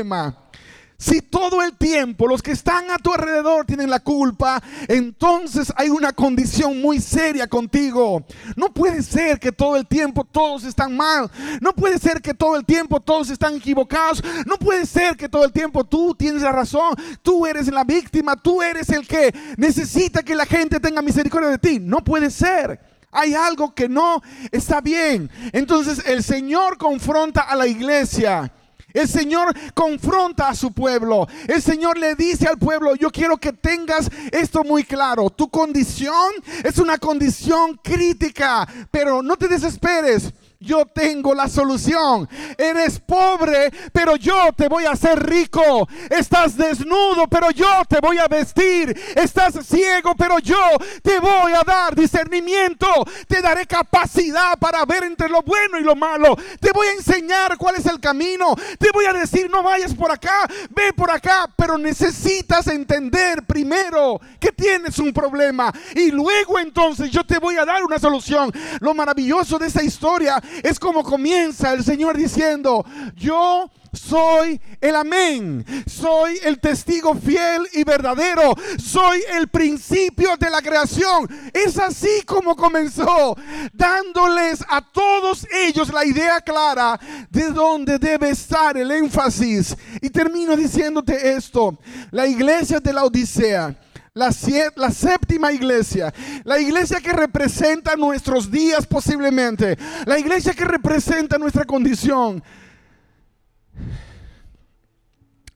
Si 1.02 1.20
todo 1.20 1.62
el 1.62 1.76
tiempo 1.76 2.28
los 2.28 2.40
que 2.40 2.52
están 2.52 2.88
a 2.92 2.96
tu 2.96 3.12
alrededor 3.12 3.66
tienen 3.66 3.90
la 3.90 3.98
culpa, 3.98 4.62
entonces 4.86 5.72
hay 5.74 5.90
una 5.90 6.12
condición 6.12 6.80
muy 6.80 7.00
seria 7.00 7.48
contigo. 7.48 8.24
No 8.54 8.72
puede 8.72 9.02
ser 9.02 9.40
que 9.40 9.50
todo 9.50 9.74
el 9.74 9.84
tiempo 9.84 10.22
todos 10.22 10.62
están 10.62 10.96
mal. 10.96 11.28
No 11.60 11.72
puede 11.72 11.98
ser 11.98 12.22
que 12.22 12.32
todo 12.32 12.54
el 12.54 12.64
tiempo 12.64 13.00
todos 13.00 13.30
están 13.30 13.56
equivocados. 13.56 14.22
No 14.46 14.56
puede 14.58 14.86
ser 14.86 15.16
que 15.16 15.28
todo 15.28 15.44
el 15.44 15.50
tiempo 15.50 15.82
tú 15.82 16.14
tienes 16.14 16.42
la 16.42 16.52
razón. 16.52 16.94
Tú 17.20 17.46
eres 17.46 17.66
la 17.66 17.82
víctima. 17.82 18.36
Tú 18.36 18.62
eres 18.62 18.88
el 18.90 19.04
que 19.04 19.34
necesita 19.56 20.22
que 20.22 20.36
la 20.36 20.46
gente 20.46 20.78
tenga 20.78 21.02
misericordia 21.02 21.50
de 21.50 21.58
ti. 21.58 21.80
No 21.80 22.04
puede 22.04 22.30
ser. 22.30 22.78
Hay 23.10 23.34
algo 23.34 23.74
que 23.74 23.88
no 23.88 24.22
está 24.52 24.80
bien. 24.80 25.28
Entonces 25.52 26.00
el 26.06 26.22
Señor 26.22 26.78
confronta 26.78 27.40
a 27.40 27.56
la 27.56 27.66
iglesia 27.66 28.52
el 28.94 29.08
Señor 29.08 29.54
confronta 29.74 30.48
a 30.48 30.54
su 30.54 30.72
pueblo. 30.72 31.26
El 31.48 31.62
Señor 31.62 31.98
le 31.98 32.14
dice 32.14 32.46
al 32.46 32.58
pueblo, 32.58 32.94
yo 32.96 33.10
quiero 33.10 33.36
que 33.36 33.52
tengas 33.52 34.10
esto 34.30 34.64
muy 34.64 34.84
claro. 34.84 35.30
Tu 35.30 35.48
condición 35.48 36.32
es 36.64 36.78
una 36.78 36.98
condición 36.98 37.78
crítica, 37.82 38.66
pero 38.90 39.22
no 39.22 39.36
te 39.36 39.48
desesperes 39.48 40.32
yo 40.62 40.86
tengo 40.86 41.34
la 41.34 41.48
solución. 41.48 42.28
Eres 42.56 42.98
pobre, 43.00 43.70
pero 43.92 44.16
yo 44.16 44.52
te 44.56 44.68
voy 44.68 44.84
a 44.84 44.92
hacer 44.92 45.22
rico. 45.24 45.88
Estás 46.10 46.56
desnudo, 46.56 47.26
pero 47.28 47.50
yo 47.50 47.82
te 47.88 48.00
voy 48.00 48.18
a 48.18 48.28
vestir. 48.28 48.98
Estás 49.14 49.54
ciego, 49.66 50.14
pero 50.16 50.38
yo 50.38 50.62
te 51.02 51.18
voy 51.18 51.52
a 51.52 51.62
dar 51.62 51.94
discernimiento. 51.94 52.86
Te 53.28 53.42
daré 53.42 53.66
capacidad 53.66 54.58
para 54.58 54.84
ver 54.84 55.04
entre 55.04 55.28
lo 55.28 55.42
bueno 55.42 55.78
y 55.78 55.82
lo 55.82 55.94
malo. 55.94 56.36
Te 56.60 56.72
voy 56.72 56.86
a 56.88 56.92
enseñar 56.92 57.56
cuál 57.58 57.76
es 57.76 57.86
el 57.86 58.00
camino. 58.00 58.54
Te 58.78 58.90
voy 58.92 59.04
a 59.04 59.12
decir, 59.12 59.50
no 59.50 59.62
vayas 59.62 59.94
por 59.94 60.10
acá, 60.10 60.46
ve 60.70 60.92
por 60.92 61.10
acá, 61.10 61.48
pero 61.56 61.76
necesitas 61.76 62.66
entender 62.68 63.44
primero 63.46 64.20
que 64.38 64.52
tienes 64.52 64.98
un 64.98 65.12
problema 65.12 65.72
y 65.94 66.10
luego 66.10 66.58
entonces 66.58 67.10
yo 67.10 67.24
te 67.24 67.38
voy 67.38 67.56
a 67.56 67.64
dar 67.64 67.82
una 67.82 67.98
solución. 67.98 68.52
Lo 68.80 68.94
maravilloso 68.94 69.58
de 69.58 69.66
esta 69.66 69.82
historia 69.82 70.42
es 70.62 70.78
como 70.78 71.02
comienza 71.02 71.72
el 71.72 71.84
Señor 71.84 72.16
diciendo, 72.16 72.84
yo 73.14 73.70
soy 73.92 74.60
el 74.80 74.96
amén, 74.96 75.64
soy 75.86 76.38
el 76.42 76.58
testigo 76.60 77.14
fiel 77.14 77.68
y 77.74 77.84
verdadero, 77.84 78.54
soy 78.78 79.22
el 79.34 79.48
principio 79.48 80.36
de 80.38 80.50
la 80.50 80.62
creación. 80.62 81.28
Es 81.52 81.78
así 81.78 82.22
como 82.24 82.56
comenzó, 82.56 83.36
dándoles 83.72 84.64
a 84.68 84.80
todos 84.80 85.46
ellos 85.52 85.92
la 85.92 86.04
idea 86.06 86.40
clara 86.40 86.98
de 87.30 87.50
dónde 87.50 87.98
debe 87.98 88.30
estar 88.30 88.76
el 88.76 88.90
énfasis. 88.90 89.76
Y 90.00 90.08
termino 90.08 90.56
diciéndote 90.56 91.34
esto, 91.34 91.78
la 92.10 92.26
iglesia 92.26 92.80
de 92.80 92.92
la 92.92 93.04
Odisea 93.04 93.76
la, 94.14 94.30
la, 94.76 94.90
séptima 94.90 95.52
iglesia, 95.52 96.12
la 96.44 96.58
iglesia 96.58 97.00
que 97.00 97.12
representa 97.12 97.96
nuestros 97.96 98.50
días 98.50 98.86
posiblemente, 98.86 99.78
la 100.04 100.18
iglesia 100.18 100.52
que 100.52 100.64
representa 100.64 101.38
nuestra 101.38 101.64
condición. 101.64 102.42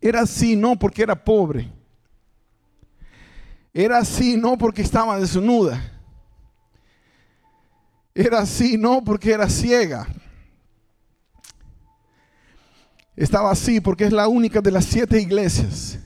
Era 0.01 0.23
así 0.23 0.57
no 0.57 0.79
porque 0.79 1.03
era 1.03 1.23
pobre, 1.23 1.71
era 3.75 3.99
así 3.99 4.37
no 4.37 4.57
porque 4.57 4.83
estaba 4.83 5.19
desnuda, 5.19 5.93
era 8.15 8.39
así 8.39 8.79
no 8.79 9.03
porque 9.05 9.33
era 9.33 9.51
ciega. 9.51 10.07
Estaba 13.15 13.51
así 13.51 13.81
porque 13.81 14.05
es 14.05 14.13
la 14.13 14.29
única 14.29 14.61
de 14.61 14.71
las 14.71 14.85
siete 14.85 15.19
iglesias 15.19 15.99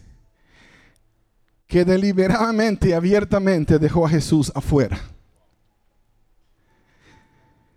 que 1.70 1.85
deliberadamente 1.85 2.88
y 2.88 2.92
abiertamente 2.92 3.78
dejó 3.78 4.04
a 4.04 4.11
Jesús 4.11 4.50
afuera. 4.56 5.00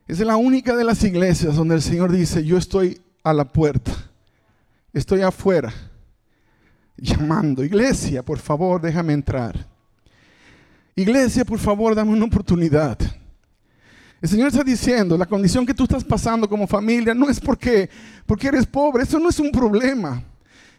Es 0.07 0.19
la 0.19 0.35
única 0.35 0.75
de 0.75 0.83
las 0.83 1.03
iglesias 1.03 1.55
donde 1.55 1.75
el 1.75 1.81
Señor 1.83 2.11
dice, 2.11 2.43
yo 2.43 2.57
estoy 2.57 2.99
a 3.23 3.31
la 3.33 3.45
puerta, 3.45 3.91
estoy 4.91 5.21
afuera, 5.21 5.71
llamando, 6.97 7.63
iglesia, 7.63 8.23
por 8.23 8.39
favor, 8.39 8.81
déjame 8.81 9.13
entrar. 9.13 9.63
Iglesia, 10.95 11.45
por 11.45 11.59
favor, 11.59 11.93
dame 11.93 12.13
una 12.13 12.25
oportunidad. 12.25 12.97
El 14.19 14.27
Señor 14.27 14.47
está 14.47 14.63
diciendo, 14.63 15.15
la 15.19 15.27
condición 15.27 15.67
que 15.67 15.73
tú 15.75 15.83
estás 15.83 16.03
pasando 16.03 16.49
como 16.49 16.65
familia 16.65 17.13
no 17.13 17.29
es 17.29 17.39
porque, 17.39 17.91
porque 18.25 18.47
eres 18.47 18.65
pobre, 18.65 19.03
eso 19.03 19.19
no 19.19 19.29
es 19.29 19.39
un 19.39 19.51
problema. 19.51 20.23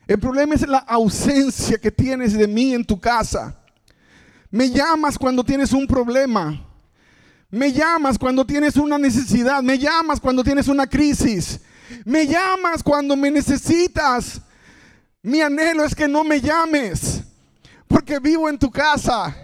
El 0.06 0.18
problema 0.18 0.54
es 0.54 0.66
la 0.66 0.78
ausencia 0.78 1.78
que 1.78 1.90
tienes 1.90 2.34
de 2.34 2.46
mí 2.46 2.74
en 2.74 2.84
tu 2.84 3.00
casa. 3.00 3.56
Me 4.50 4.70
llamas 4.70 5.18
cuando 5.18 5.42
tienes 5.42 5.72
un 5.72 5.86
problema. 5.86 6.60
Me 7.50 7.72
llamas 7.72 8.18
cuando 8.18 8.44
tienes 8.44 8.76
una 8.76 8.98
necesidad. 8.98 9.62
Me 9.62 9.78
llamas 9.78 10.20
cuando 10.20 10.44
tienes 10.44 10.68
una 10.68 10.86
crisis. 10.86 11.60
Me 12.04 12.26
llamas 12.26 12.82
cuando 12.82 13.16
me 13.16 13.30
necesitas. 13.30 14.40
Mi 15.22 15.40
anhelo 15.40 15.84
es 15.84 15.94
que 15.94 16.06
no 16.06 16.22
me 16.22 16.40
llames 16.40 17.22
porque 17.88 18.18
vivo 18.18 18.48
en 18.48 18.58
tu 18.58 18.70
casa. 18.70 19.34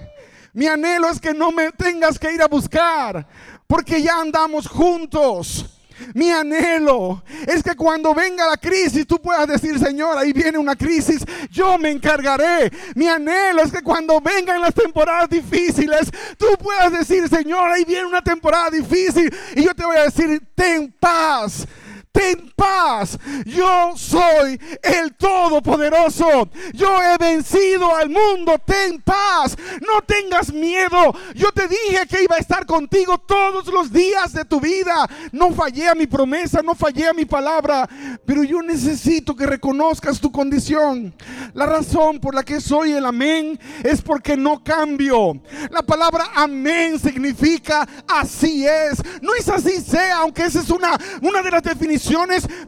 Mi 0.53 0.66
anhelo 0.66 1.09
es 1.09 1.18
que 1.18 1.33
no 1.33 1.53
me 1.53 1.73
tengas 1.73 2.18
que 2.18 2.35
ir 2.35 2.42
a 2.42 2.49
buscar 2.49 3.27
porque 3.66 4.03
ya 4.03 4.20
andamos 4.20 4.66
juntos. 4.66 5.80
Mi 6.15 6.31
anhelo 6.31 7.23
es 7.47 7.63
que 7.63 7.75
cuando 7.75 8.15
venga 8.15 8.47
la 8.47 8.57
crisis 8.57 9.07
tú 9.07 9.21
puedas 9.21 9.47
decir, 9.47 9.79
Señor, 9.79 10.19
ahí 10.19 10.33
viene 10.33 10.59
una 10.59 10.77
crisis, 10.77 11.25
yo 11.51 11.79
me 11.79 11.91
encargaré. 11.91 12.71
Mi 12.95 13.09
anhelo 13.09 13.63
es 13.63 13.73
que 13.73 13.83
cuando 13.83 14.21
vengan 14.21 14.61
las 14.61 14.75
temporadas 14.75 15.29
difíciles, 15.29 16.11
tú 16.37 16.47
puedas 16.59 16.93
decir, 16.93 17.29
Señor, 17.29 17.71
ahí 17.71 17.85
viene 17.85 18.07
una 18.07 18.23
temporada 18.23 18.71
difícil 18.71 19.33
y 19.55 19.65
yo 19.65 19.75
te 19.75 19.85
voy 19.85 19.97
a 19.97 20.05
decir, 20.05 20.43
ten 20.55 20.93
paz 20.99 21.67
ten 22.12 22.53
paz. 22.57 23.18
Yo 23.44 23.92
soy 23.96 24.61
el 24.83 25.14
Todopoderoso. 25.14 26.49
Yo 26.73 27.03
he 27.03 27.16
vencido 27.18 27.94
al 27.94 28.11
mundo. 28.11 28.59
Ten 28.64 29.01
paz. 29.01 29.57
No 29.81 30.03
tengas 30.03 30.53
miedo. 30.53 31.14
Yo 31.35 31.51
te 31.53 31.68
dije 31.68 32.07
que 32.09 32.25
iba 32.25 32.37
a 32.37 32.40
estar 32.40 32.66
contigo 32.66 33.18
todos 33.18 33.66
los 33.68 33.92
días 33.92 34.33
de 34.33 34.44
tu 34.44 34.61
vida. 34.61 35.09
No 35.33 35.53
fallé 35.53 35.88
a 35.88 35.94
mi 35.94 36.07
promesa, 36.07 36.62
no 36.62 36.75
fallé 36.75 37.09
a 37.09 37.14
mi 37.14 37.25
palabra. 37.25 37.88
Pero 38.27 38.42
yo 38.42 38.62
necesito 38.62 39.35
que 39.35 39.46
reconozcas 39.46 40.20
tu 40.20 40.31
condición. 40.31 41.14
La 41.55 41.66
razón 41.66 42.20
por 42.20 42.35
la 42.35 42.42
que 42.42 42.61
soy 42.61 42.92
el 42.92 43.07
amén 43.07 43.59
es 43.83 44.03
porque 44.03 44.37
no 44.37 44.62
cambio. 44.62 45.40
La 45.70 45.83
palabra 45.83 46.31
amén 46.35 46.99
significa 46.99 47.88
así 48.09 48.66
es. 48.66 49.01
No 49.23 49.35
es 49.35 49.49
así 49.49 49.81
sea, 49.81 50.18
aunque 50.18 50.44
esa 50.44 50.61
es 50.61 50.70
una, 50.70 50.99
una 51.23 51.42
de 51.42 51.51
las 51.51 51.62
definiciones 51.62 52.00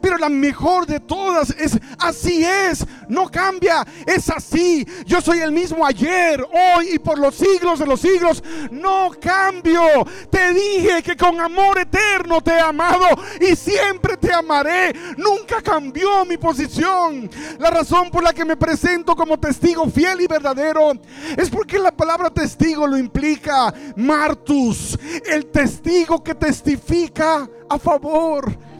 pero 0.00 0.18
la 0.18 0.28
mejor 0.28 0.86
de 0.86 1.00
todas 1.00 1.50
es 1.50 1.78
así 1.98 2.44
es, 2.44 2.84
no 3.08 3.30
cambia, 3.30 3.86
es 4.06 4.28
así. 4.30 4.86
Yo 5.06 5.20
soy 5.20 5.40
el 5.40 5.52
mismo 5.52 5.86
ayer, 5.86 6.40
hoy 6.42 6.90
y 6.94 6.98
por 6.98 7.18
los 7.18 7.34
siglos 7.34 7.78
de 7.78 7.86
los 7.86 8.00
siglos, 8.00 8.42
no 8.70 9.10
cambio. 9.20 9.82
Te 10.30 10.52
dije 10.52 11.02
que 11.02 11.16
con 11.16 11.40
amor 11.40 11.78
eterno 11.78 12.40
te 12.40 12.52
he 12.52 12.60
amado 12.60 13.06
y 13.40 13.56
siempre 13.56 14.16
te 14.16 14.32
amaré. 14.32 14.94
Nunca 15.16 15.62
cambió 15.62 16.24
mi 16.24 16.36
posición. 16.36 17.30
La 17.58 17.70
razón 17.70 18.10
por 18.10 18.22
la 18.22 18.32
que 18.32 18.44
me 18.44 18.56
presento 18.56 19.14
como 19.16 19.38
testigo 19.38 19.88
fiel 19.90 20.20
y 20.20 20.26
verdadero 20.26 20.92
es 21.36 21.50
porque 21.50 21.78
la 21.78 21.92
palabra 21.92 22.30
testigo 22.30 22.86
lo 22.86 22.98
implica. 22.98 23.72
Martus, 23.96 24.98
el 25.26 25.46
testigo 25.46 26.22
que 26.22 26.34
testifica 26.34 27.48
a 27.68 27.78
favor. 27.78 28.71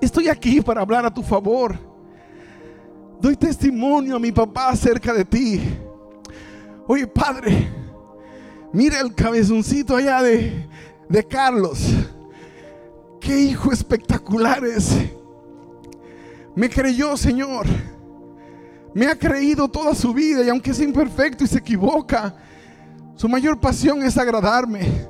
Estoy 0.00 0.28
aquí 0.28 0.60
para 0.60 0.80
hablar 0.80 1.04
a 1.04 1.12
tu 1.12 1.22
favor. 1.22 1.78
Doy 3.20 3.36
testimonio 3.36 4.16
a 4.16 4.20
mi 4.20 4.30
papá 4.30 4.68
acerca 4.68 5.12
de 5.12 5.24
ti. 5.24 5.60
Oye, 6.86 7.06
padre, 7.06 7.68
mira 8.72 9.00
el 9.00 9.14
cabezoncito 9.14 9.96
allá 9.96 10.22
de, 10.22 10.68
de 11.08 11.26
Carlos. 11.26 11.80
Qué 13.20 13.38
hijo 13.40 13.72
espectacular 13.72 14.64
es. 14.64 14.96
Me 16.54 16.70
creyó, 16.70 17.16
Señor. 17.16 17.66
Me 18.94 19.06
ha 19.06 19.18
creído 19.18 19.68
toda 19.68 19.94
su 19.94 20.14
vida 20.14 20.44
y 20.44 20.48
aunque 20.48 20.70
es 20.70 20.80
imperfecto 20.80 21.44
y 21.44 21.46
se 21.46 21.58
equivoca, 21.58 22.34
su 23.16 23.28
mayor 23.28 23.58
pasión 23.58 24.02
es 24.02 24.16
agradarme. 24.16 25.08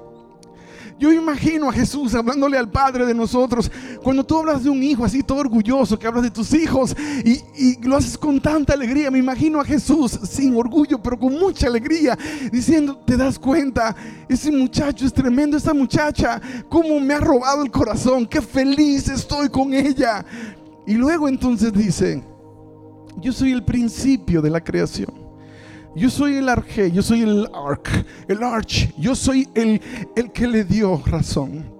Yo 0.98 1.12
imagino 1.12 1.68
a 1.68 1.72
Jesús 1.72 2.12
hablándole 2.14 2.58
al 2.58 2.68
Padre 2.68 3.06
de 3.06 3.14
nosotros. 3.14 3.70
Cuando 4.02 4.24
tú 4.24 4.38
hablas 4.38 4.64
de 4.64 4.70
un 4.70 4.82
hijo 4.82 5.04
así 5.04 5.22
todo 5.22 5.38
orgulloso, 5.38 5.96
que 5.96 6.08
hablas 6.08 6.24
de 6.24 6.30
tus 6.30 6.52
hijos 6.54 6.96
y, 7.24 7.78
lo 7.86 7.96
haces 7.96 8.18
con 8.18 8.40
tanta 8.40 8.72
alegría. 8.72 9.10
Me 9.10 9.20
imagino 9.20 9.60
a 9.60 9.64
Jesús 9.64 10.18
sin 10.28 10.56
orgullo, 10.56 11.00
pero 11.00 11.16
con 11.18 11.38
mucha 11.38 11.68
alegría, 11.68 12.18
diciendo, 12.50 12.96
te 13.06 13.16
das 13.16 13.38
cuenta, 13.38 13.94
ese 14.28 14.50
muchacho 14.50 15.06
es 15.06 15.12
tremendo, 15.12 15.56
esa 15.56 15.72
muchacha, 15.72 16.40
cómo 16.68 16.98
me 16.98 17.14
ha 17.14 17.20
robado 17.20 17.62
el 17.62 17.70
corazón, 17.70 18.26
qué 18.26 18.42
feliz 18.42 19.08
estoy 19.08 19.48
con 19.48 19.72
ella. 19.72 20.24
Y 20.84 20.94
luego 20.94 21.28
entonces 21.28 21.72
dice, 21.72 22.22
yo 23.18 23.32
soy 23.32 23.52
el 23.52 23.64
principio 23.64 24.42
de 24.42 24.50
la 24.50 24.60
creación. 24.60 25.27
Yo 25.98 26.10
soy 26.10 26.36
el 26.36 26.48
arque, 26.48 26.92
yo 26.92 27.02
soy 27.02 27.22
el 27.22 27.48
arc, 27.52 28.06
el 28.28 28.42
arch, 28.44 28.94
yo 28.96 29.16
soy 29.16 29.48
el, 29.54 29.80
el 30.14 30.30
que 30.30 30.46
le 30.46 30.62
dio 30.62 31.02
razón. 31.04 31.77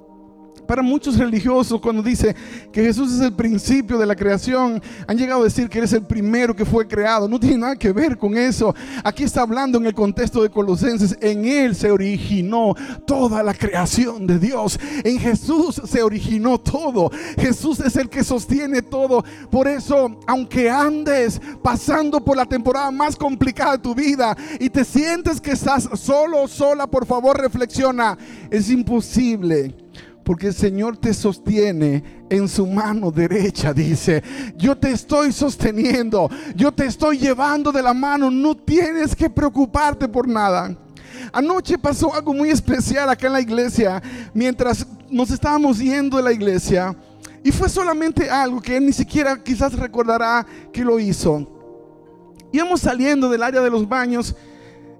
Para 0.68 0.82
muchos 0.82 1.16
religiosos, 1.16 1.80
cuando 1.80 2.02
dice 2.02 2.36
que 2.70 2.82
Jesús 2.82 3.14
es 3.14 3.20
el 3.22 3.32
principio 3.32 3.96
de 3.96 4.04
la 4.04 4.14
creación, 4.14 4.82
han 5.06 5.16
llegado 5.16 5.40
a 5.40 5.44
decir 5.44 5.66
que 5.70 5.78
eres 5.78 5.94
el 5.94 6.02
primero 6.02 6.54
que 6.54 6.66
fue 6.66 6.86
creado. 6.86 7.26
No 7.26 7.40
tiene 7.40 7.56
nada 7.56 7.74
que 7.74 7.90
ver 7.90 8.18
con 8.18 8.36
eso. 8.36 8.74
Aquí 9.02 9.24
está 9.24 9.40
hablando 9.40 9.78
en 9.78 9.86
el 9.86 9.94
contexto 9.94 10.42
de 10.42 10.50
Colosenses. 10.50 11.16
En 11.22 11.46
Él 11.46 11.74
se 11.74 11.90
originó 11.90 12.74
toda 13.06 13.42
la 13.42 13.54
creación 13.54 14.26
de 14.26 14.38
Dios. 14.38 14.78
En 15.04 15.18
Jesús 15.18 15.80
se 15.86 16.02
originó 16.02 16.58
todo. 16.58 17.10
Jesús 17.38 17.80
es 17.80 17.96
el 17.96 18.10
que 18.10 18.22
sostiene 18.22 18.82
todo. 18.82 19.24
Por 19.50 19.68
eso, 19.68 20.20
aunque 20.26 20.68
andes 20.68 21.40
pasando 21.62 22.22
por 22.22 22.36
la 22.36 22.44
temporada 22.44 22.90
más 22.90 23.16
complicada 23.16 23.72
de 23.72 23.78
tu 23.78 23.94
vida 23.94 24.36
y 24.60 24.68
te 24.68 24.84
sientes 24.84 25.40
que 25.40 25.52
estás 25.52 25.88
solo 25.94 26.46
sola, 26.46 26.86
por 26.86 27.06
favor 27.06 27.40
reflexiona. 27.40 28.18
Es 28.50 28.68
imposible 28.68 29.87
porque 30.28 30.48
el 30.48 30.54
Señor 30.54 30.98
te 30.98 31.14
sostiene 31.14 32.04
en 32.28 32.46
su 32.50 32.66
mano 32.66 33.10
derecha. 33.10 33.72
Dice, 33.72 34.22
yo 34.58 34.76
te 34.76 34.90
estoy 34.90 35.32
sosteniendo, 35.32 36.28
yo 36.54 36.70
te 36.70 36.84
estoy 36.84 37.16
llevando 37.16 37.72
de 37.72 37.80
la 37.80 37.94
mano, 37.94 38.30
no 38.30 38.54
tienes 38.54 39.16
que 39.16 39.30
preocuparte 39.30 40.06
por 40.06 40.28
nada. 40.28 40.76
Anoche 41.32 41.78
pasó 41.78 42.12
algo 42.12 42.34
muy 42.34 42.50
especial 42.50 43.08
acá 43.08 43.28
en 43.28 43.32
la 43.32 43.40
iglesia, 43.40 44.02
mientras 44.34 44.86
nos 45.08 45.30
estábamos 45.30 45.78
yendo 45.78 46.18
de 46.18 46.22
la 46.22 46.32
iglesia. 46.32 46.94
Y 47.42 47.50
fue 47.50 47.70
solamente 47.70 48.28
algo 48.28 48.60
que 48.60 48.76
él 48.76 48.84
ni 48.84 48.92
siquiera 48.92 49.42
quizás 49.42 49.72
recordará 49.72 50.46
que 50.70 50.84
lo 50.84 51.00
hizo. 51.00 51.48
Íbamos 52.52 52.82
saliendo 52.82 53.30
del 53.30 53.42
área 53.42 53.62
de 53.62 53.70
los 53.70 53.88
baños 53.88 54.36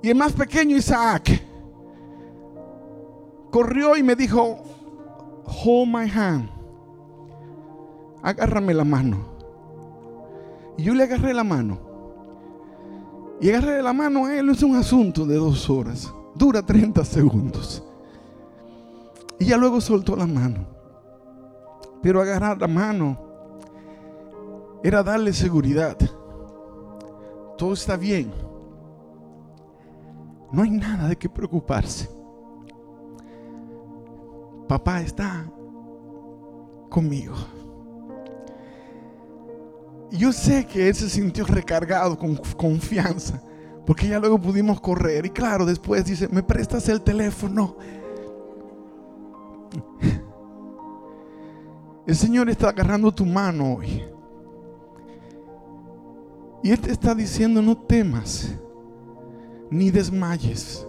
y 0.03 0.09
el 0.09 0.15
más 0.15 0.33
pequeño 0.33 0.75
Isaac 0.75 1.43
corrió 3.51 3.95
y 3.95 4.03
me 4.03 4.17
dijo, 4.17 4.65
hold 5.49 5.89
my 5.89 6.07
hand. 6.07 6.49
Agárrame 8.23 8.75
la 8.75 8.85
mano. 8.85 9.17
Y 10.77 10.85
yo 10.85 10.95
le 10.95 11.05
agarré 11.05 11.33
la 11.35 11.45
mano. 11.45 11.79
Y 13.41 13.51
agarré 13.51 13.83
la 13.83 13.93
mano 13.93 14.27
a 14.27 14.37
él 14.37 14.51
es 14.51 14.63
un 14.63 14.77
asunto 14.77 15.25
de 15.25 15.37
dos 15.37 15.69
horas. 15.71 16.13
Dura 16.35 16.63
30 16.63 17.05
segundos. 17.05 17.83
Y 19.39 19.47
ya 19.47 19.57
luego 19.57 19.81
soltó 19.81 20.17
la 20.17 20.27
mano. 20.27 20.67
Pero 22.03 22.21
agarrar 22.21 22.61
la 22.61 22.69
mano 22.69 23.19
era 24.83 25.03
darle 25.03 25.33
seguridad. 25.33 25.97
Todo 27.57 27.73
está 27.73 27.97
bien. 27.97 28.33
No 30.53 30.63
hay 30.63 30.71
nada 30.71 31.09
de 31.09 31.17
qué 31.17 31.29
preocuparse 31.29 32.18
papá 34.69 35.01
está 35.01 35.51
conmigo. 36.89 37.35
Yo 40.11 40.33
sé 40.33 40.67
que 40.67 40.89
él 40.89 40.95
se 40.95 41.11
sintió 41.11 41.45
recargado 41.45 42.17
con 42.17 42.37
confianza, 42.57 43.43
porque 43.85 44.09
ya 44.09 44.19
luego 44.19 44.41
pudimos 44.41 44.81
correr. 44.81 45.27
Y 45.27 45.31
claro, 45.31 45.67
después 45.67 46.05
dice, 46.05 46.29
¿me 46.29 46.43
prestas 46.43 46.89
el 46.89 47.03
teléfono? 47.03 47.77
El 52.07 52.17
Señor 52.17 52.49
está 52.49 52.71
agarrando 52.71 53.13
tu 53.13 53.27
mano 53.27 53.75
hoy. 53.75 54.03
Y 56.63 56.71
Él 56.71 56.81
te 56.81 56.91
está 56.91 57.15
diciendo, 57.15 57.61
no 57.61 57.77
temas, 57.77 58.55
ni 59.71 59.91
desmayes, 59.91 60.87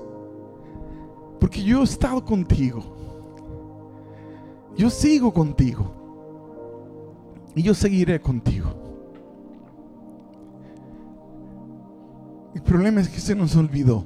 porque 1.39 1.61
yo 1.61 1.81
he 1.81 1.83
estado 1.83 2.23
contigo. 2.23 2.98
Yo 4.79 4.89
sigo 4.89 5.33
contigo. 5.33 5.91
Y 7.53 7.63
yo 7.63 7.73
seguiré 7.73 8.21
contigo. 8.21 8.73
El 12.55 12.61
problema 12.61 13.01
es 13.01 13.09
que 13.09 13.19
se 13.19 13.35
nos 13.35 13.57
olvidó 13.57 14.05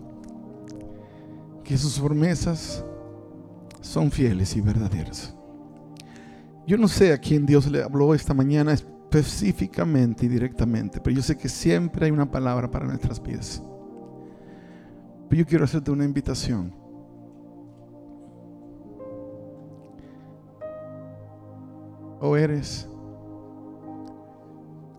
que 1.63 1.77
sus 1.77 1.99
promesas 1.99 2.83
son 3.81 4.09
fieles 4.09 4.55
y 4.55 4.61
verdaderas. 4.61 5.35
Yo 6.65 6.79
no 6.79 6.87
sé 6.87 7.13
a 7.13 7.19
quién 7.19 7.45
Dios 7.45 7.69
le 7.69 7.83
habló 7.83 8.15
esta 8.15 8.33
mañana 8.33 8.73
específicamente 8.73 10.25
y 10.25 10.29
directamente, 10.29 10.99
pero 10.99 11.15
yo 11.15 11.21
sé 11.21 11.37
que 11.37 11.49
siempre 11.49 12.07
hay 12.07 12.11
una 12.11 12.31
palabra 12.31 12.71
para 12.71 12.87
nuestras 12.87 13.21
vidas. 13.21 13.61
Pero 15.29 15.39
yo 15.39 15.45
quiero 15.45 15.65
hacerte 15.65 15.91
una 15.91 16.03
invitación 16.03 16.82
O 22.25 22.37
eres 22.37 22.87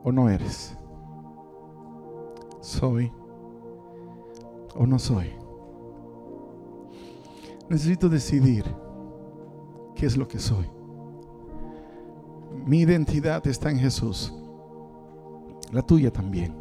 o 0.03 0.13
no 0.13 0.29
eres. 0.29 0.77
Soy 2.61 3.11
o 4.75 4.87
no 4.87 4.99
soy. 4.99 5.31
Necesito 7.71 8.11
decidir 8.11 8.67
qué 9.95 10.05
es 10.05 10.19
lo 10.19 10.29
que 10.29 10.39
soy. 10.39 10.69
Mi 12.67 12.81
identidad 12.81 13.47
está 13.47 13.71
en 13.71 13.79
Jesús. 13.79 14.31
La 15.73 15.81
tuya 15.81 16.13
también. 16.13 16.55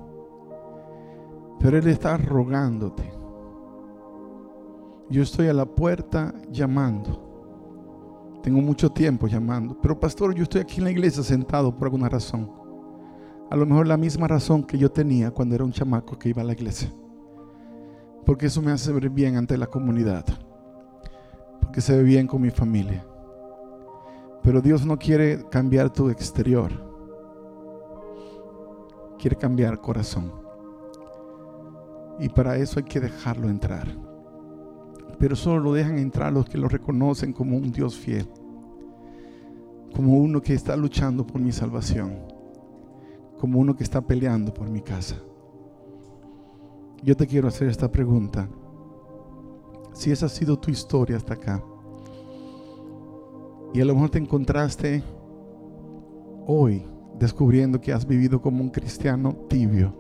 Pero 1.60 1.78
Él 1.78 1.88
está 1.90 2.16
rogándote. 2.16 3.12
Yo 5.10 5.24
estoy 5.24 5.50
a 5.50 5.54
la 5.54 5.66
puerta 5.66 6.34
llamando. 6.50 7.33
Tengo 8.44 8.62
mucho 8.62 8.92
tiempo 8.92 9.26
llamando. 9.28 9.80
Pero 9.82 9.98
pastor, 9.98 10.36
yo 10.36 10.44
estoy 10.44 10.60
aquí 10.60 10.80
en 10.80 10.84
la 10.84 10.92
iglesia 10.92 11.24
sentado 11.24 11.74
por 11.74 11.88
alguna 11.88 12.10
razón. 12.10 12.52
A 13.50 13.56
lo 13.56 13.66
mejor 13.66 13.88
la 13.88 13.96
misma 13.96 14.28
razón 14.28 14.64
que 14.64 14.78
yo 14.78 14.92
tenía 14.92 15.32
cuando 15.32 15.56
era 15.56 15.64
un 15.64 15.72
chamaco 15.72 16.20
que 16.20 16.28
iba 16.28 16.42
a 16.42 16.46
la 16.46 16.52
iglesia. 16.52 16.92
Porque 18.26 18.48
eso 18.48 18.62
me 18.62 18.74
hace 18.74 18.92
ver 18.92 19.10
bien 19.10 19.38
ante 19.38 19.58
la 19.58 19.68
comunidad. 19.68 20.26
Porque 21.62 21.80
se 21.80 21.96
ve 21.96 22.04
bien 22.04 22.28
con 22.28 22.42
mi 22.42 22.50
familia. 22.50 23.06
Pero 24.44 24.60
Dios 24.62 24.86
no 24.86 25.00
quiere 25.00 25.46
cambiar 25.50 25.90
tu 25.90 26.10
exterior. 26.10 26.70
Quiere 29.18 29.38
cambiar 29.38 29.80
corazón. 29.80 30.34
Y 32.20 32.28
para 32.28 32.58
eso 32.58 32.78
hay 32.78 32.86
que 32.86 33.00
dejarlo 33.00 33.48
entrar 33.48 34.13
pero 35.20 35.36
solo 35.36 35.60
lo 35.60 35.74
dejan 35.74 35.98
entrar 35.98 36.34
los 36.34 36.46
que 36.46 36.58
lo 36.58 36.68
reconocen 36.68 37.34
como 37.34 37.58
un 37.58 37.72
Dios 37.72 37.98
fiel. 37.98 38.28
como 39.96 40.18
uno 40.18 40.42
que 40.42 40.56
está 40.56 40.76
luchando 40.76 41.24
por 41.26 41.40
mi 41.40 41.52
salvación, 41.52 42.18
como 43.40 43.60
uno 43.60 43.76
que 43.76 43.84
está 43.84 44.02
peleando 44.02 44.52
por 44.52 44.68
mi 44.68 44.82
casa. 44.82 45.18
Yo 47.04 47.16
te 47.16 47.28
quiero 47.28 47.48
hacer 47.48 47.68
esta 47.68 47.92
pregunta. 47.92 48.50
Si 49.94 50.12
esa 50.12 50.26
ha 50.26 50.30
sido 50.30 50.58
tu 50.58 50.72
historia 50.72 51.16
hasta 51.16 51.36
acá, 51.36 51.64
y 53.72 53.82
a 53.82 53.86
lo 53.86 53.94
mejor 53.94 54.10
te 54.10 54.18
encontraste 54.18 55.04
hoy 56.48 56.84
descubriendo 57.20 57.80
que 57.80 57.94
has 57.94 58.08
vivido 58.08 58.42
como 58.42 58.64
un 58.64 58.72
cristiano 58.72 59.36
tibio, 59.48 59.94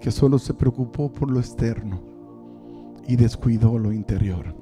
que 0.00 0.10
solo 0.10 0.38
se 0.38 0.54
preocupó 0.54 1.12
por 1.12 1.30
lo 1.30 1.38
externo 1.38 2.17
y 3.08 3.16
descuidó 3.16 3.78
lo 3.78 3.90
interior. 3.90 4.54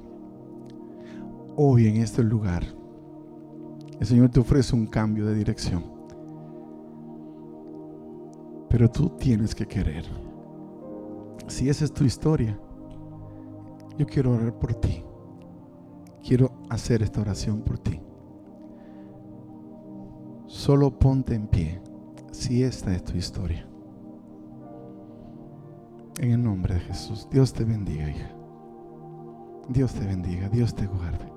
Hoy 1.57 1.87
en 1.87 1.97
este 1.97 2.23
lugar, 2.23 2.63
el 3.99 4.07
Señor 4.07 4.29
te 4.29 4.39
ofrece 4.39 4.73
un 4.73 4.87
cambio 4.87 5.25
de 5.25 5.35
dirección. 5.35 5.83
Pero 8.69 8.89
tú 8.89 9.09
tienes 9.09 9.53
que 9.53 9.67
querer. 9.67 10.05
Si 11.47 11.67
esa 11.67 11.83
es 11.83 11.91
tu 11.91 12.05
historia, 12.05 12.57
yo 13.97 14.05
quiero 14.05 14.31
orar 14.31 14.57
por 14.57 14.73
ti. 14.75 15.03
Quiero 16.25 16.53
hacer 16.69 17.03
esta 17.03 17.19
oración 17.19 17.61
por 17.61 17.77
ti. 17.79 17.99
Solo 20.45 20.97
ponte 20.97 21.35
en 21.35 21.47
pie 21.47 21.81
si 22.31 22.63
esta 22.63 22.95
es 22.95 23.03
tu 23.03 23.17
historia. 23.17 23.67
En 26.19 26.31
el 26.31 26.41
nombre 26.41 26.75
de 26.75 26.79
Jesús, 26.79 27.27
Dios 27.29 27.51
te 27.51 27.65
bendiga, 27.65 28.09
hija. 28.09 28.36
Dios 29.69 29.93
te 29.93 30.05
bendiga, 30.05 30.47
Dios 30.49 30.73
te 30.73 30.85
guarde. 30.87 31.31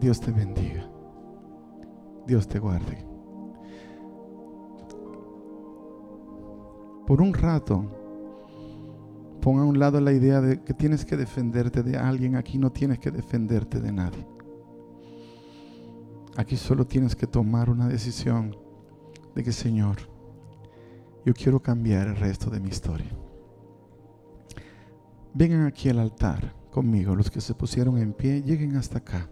Dios 0.00 0.20
te 0.20 0.32
bendiga. 0.32 0.90
Dios 2.26 2.48
te 2.48 2.58
guarde. 2.58 3.06
Por 7.06 7.22
un 7.22 7.32
rato, 7.32 7.84
pon 9.40 9.58
a 9.58 9.64
un 9.64 9.78
lado 9.78 10.00
la 10.00 10.12
idea 10.12 10.40
de 10.40 10.62
que 10.62 10.74
tienes 10.74 11.04
que 11.04 11.16
defenderte 11.16 11.82
de 11.82 11.96
alguien. 11.96 12.34
Aquí 12.34 12.58
no 12.58 12.70
tienes 12.70 12.98
que 12.98 13.10
defenderte 13.10 13.80
de 13.80 13.92
nadie. 13.92 14.26
Aquí 16.36 16.56
solo 16.56 16.86
tienes 16.86 17.14
que 17.14 17.26
tomar 17.26 17.70
una 17.70 17.88
decisión 17.88 18.56
de 19.34 19.44
que, 19.44 19.52
Señor, 19.52 19.96
yo 21.24 21.32
quiero 21.34 21.60
cambiar 21.60 22.08
el 22.08 22.16
resto 22.16 22.50
de 22.50 22.60
mi 22.60 22.70
historia. 22.70 23.10
Vengan 25.32 25.66
aquí 25.66 25.88
al 25.88 26.00
altar 26.00 26.59
conmigo, 26.70 27.14
los 27.14 27.30
que 27.30 27.40
se 27.40 27.54
pusieron 27.54 27.98
en 27.98 28.12
pie, 28.12 28.42
lleguen 28.42 28.76
hasta 28.76 28.98
acá. 28.98 29.28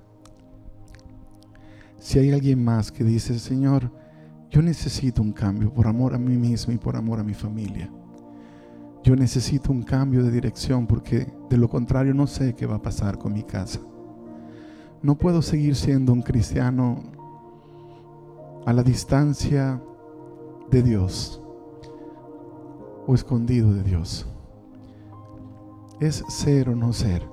Si 1.98 2.18
hay 2.18 2.31
alguien 2.31 2.62
más 2.62 2.92
que 2.92 3.05
dice, 3.05 3.38
Señor, 3.38 3.90
yo 4.51 4.62
necesito 4.62 5.20
un 5.20 5.33
cambio 5.33 5.72
por 5.72 5.87
amor 5.87 6.14
a 6.14 6.18
mí 6.18 6.37
mismo 6.37 6.72
y 6.72 6.79
por 6.79 6.96
amor 6.96 7.20
a 7.20 7.24
mi 7.24 7.35
familia. 7.35 7.90
Yo 9.03 9.14
necesito 9.16 9.72
un 9.72 9.83
cambio 9.83 10.22
de 10.22 10.31
dirección 10.31 10.87
porque 10.87 11.27
de 11.48 11.57
lo 11.57 11.68
contrario 11.68 12.14
no 12.14 12.27
sé 12.27 12.55
qué 12.55 12.66
va 12.66 12.77
a 12.77 12.83
pasar 12.83 13.18
con 13.18 13.33
mi 13.33 13.42
casa. 13.42 13.81
No 15.03 15.16
puedo 15.16 15.42
seguir 15.42 15.77
siendo 15.77 16.12
un 16.12 16.22
cristiano 16.22 17.03
a 18.66 18.72
la 18.72 18.83
distancia 18.83 19.81
de 20.70 20.83
Dios 20.83 21.40
o 23.07 23.14
escondido 23.14 23.72
de 23.72 23.83
Dios. 23.83 24.27
Es 26.00 26.24
ser 26.28 26.68
o 26.68 26.76
no 26.76 26.92
ser. 26.92 27.26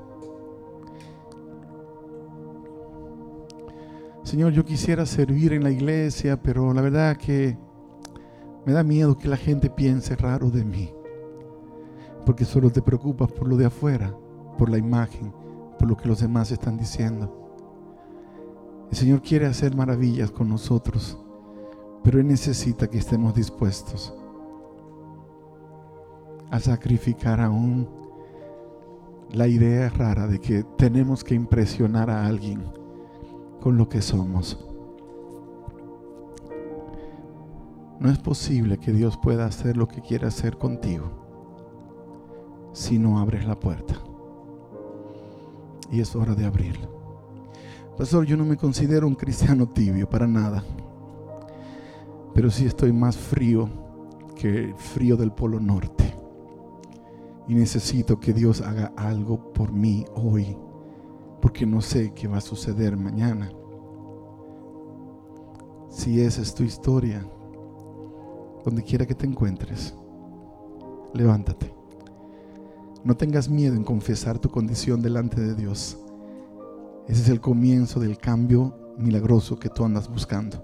Señor, 4.24 4.54
yo 4.54 4.66
quisiera 4.66 5.06
servir 5.06 5.54
en 5.54 5.64
la 5.64 5.70
iglesia, 5.70 6.42
pero 6.42 6.74
la 6.74 6.82
verdad 6.82 7.16
que 7.16 7.58
me 8.66 8.74
da 8.74 8.84
miedo 8.84 9.18
que 9.18 9.28
la 9.28 9.38
gente 9.38 9.70
piense 9.70 10.16
raro 10.16 10.50
de 10.50 10.66
mí. 10.66 10.92
Porque 12.26 12.44
solo 12.44 12.72
te 12.72 12.82
preocupas 12.82 13.32
por 13.32 13.48
lo 13.48 13.56
de 13.56 13.68
afuera, 13.68 14.16
por 14.58 14.70
la 14.70 14.80
imagen, 14.80 15.32
por 15.78 15.88
lo 15.88 15.96
que 15.96 16.08
los 16.08 16.22
demás 16.22 16.52
están 16.52 16.76
diciendo. 16.76 17.46
El 18.90 18.98
Señor 18.98 19.22
quiere 19.22 19.46
hacer 19.46 19.76
maravillas 19.76 20.32
con 20.32 20.50
nosotros, 20.50 21.20
pero 22.04 22.20
Él 22.20 22.28
necesita 22.28 22.90
que 22.90 22.98
estemos 22.98 23.36
dispuestos 23.36 24.14
a 26.50 26.60
sacrificar 26.60 27.42
aún 27.42 27.88
la 29.36 29.50
idea 29.50 29.90
rara 29.90 30.28
de 30.28 30.40
que 30.40 30.64
tenemos 30.78 31.26
que 31.26 31.36
impresionar 31.36 32.10
a 32.10 32.26
alguien 32.26 32.64
con 33.60 33.78
lo 33.78 33.90
que 33.90 34.02
somos. 34.02 34.58
No 38.00 38.10
es 38.10 38.18
posible 38.18 38.78
que 38.78 38.94
Dios 38.94 39.18
pueda 39.18 39.46
hacer 39.46 39.76
lo 39.76 39.90
que 39.90 40.02
quiere 40.02 40.26
hacer 40.26 40.58
contigo 40.58 41.26
si 42.72 42.98
no 42.98 43.20
abres 43.20 43.46
la 43.46 43.60
puerta. 43.60 43.96
Y 45.92 46.00
es 46.00 46.16
hora 46.16 46.34
de 46.34 46.46
abrirla. 46.46 46.88
Pastor, 47.98 48.26
yo 48.26 48.38
no 48.38 48.46
me 48.46 48.56
considero 48.56 49.06
un 49.06 49.16
cristiano 49.16 49.68
tibio 49.68 50.10
para 50.10 50.28
nada. 50.28 50.64
Pero 52.34 52.50
sí 52.50 52.66
estoy 52.66 52.94
más 52.94 53.18
frío 53.18 53.70
que 54.36 54.66
el 54.66 54.76
frío 54.76 55.18
del 55.18 55.32
Polo 55.32 55.60
Norte. 55.60 56.25
Y 57.48 57.54
necesito 57.54 58.20
que 58.20 58.34
Dios 58.34 58.62
haga 58.62 58.92
algo 58.96 59.54
por 59.54 59.72
mí 59.72 60.06
hoy. 60.16 60.58
Porque 61.42 61.66
no 61.66 61.82
sé 61.82 62.14
qué 62.14 62.28
va 62.28 62.38
a 62.38 62.42
suceder 62.42 62.98
mañana. 62.98 63.52
Si 65.90 66.20
esa 66.22 66.42
es 66.42 66.54
tu 66.54 66.64
historia, 66.64 67.26
donde 68.64 68.84
quiera 68.84 69.06
que 69.06 69.16
te 69.16 69.28
encuentres, 69.28 69.94
levántate. 71.14 71.74
No 73.04 73.16
tengas 73.16 73.48
miedo 73.50 73.76
en 73.76 73.84
confesar 73.84 74.40
tu 74.40 74.50
condición 74.50 75.02
delante 75.02 75.40
de 75.40 75.54
Dios. 75.54 75.98
Ese 77.08 77.22
es 77.22 77.30
el 77.30 77.40
comienzo 77.40 78.00
del 78.00 78.18
cambio 78.18 78.74
milagroso 78.98 79.60
que 79.60 79.70
tú 79.70 79.86
andas 79.86 80.10
buscando. 80.10 80.64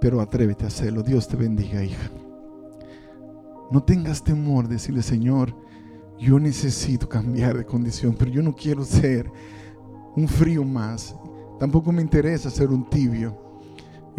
Pero 0.00 0.20
atrévete 0.20 0.64
a 0.64 0.68
hacerlo. 0.68 1.02
Dios 1.02 1.26
te 1.26 1.36
bendiga, 1.36 1.82
hija. 1.82 2.08
No 3.70 3.82
tengas 3.82 4.22
temor 4.22 4.66
de 4.66 4.74
decirle, 4.74 5.02
Señor, 5.02 5.54
yo 6.18 6.38
necesito 6.38 7.08
cambiar 7.08 7.56
de 7.56 7.64
condición, 7.64 8.14
pero 8.18 8.30
yo 8.30 8.42
no 8.42 8.54
quiero 8.54 8.84
ser 8.84 9.30
un 10.16 10.28
frío 10.28 10.64
más. 10.64 11.16
Tampoco 11.58 11.92
me 11.92 12.02
interesa 12.02 12.50
ser 12.50 12.70
un 12.70 12.88
tibio. 12.88 13.49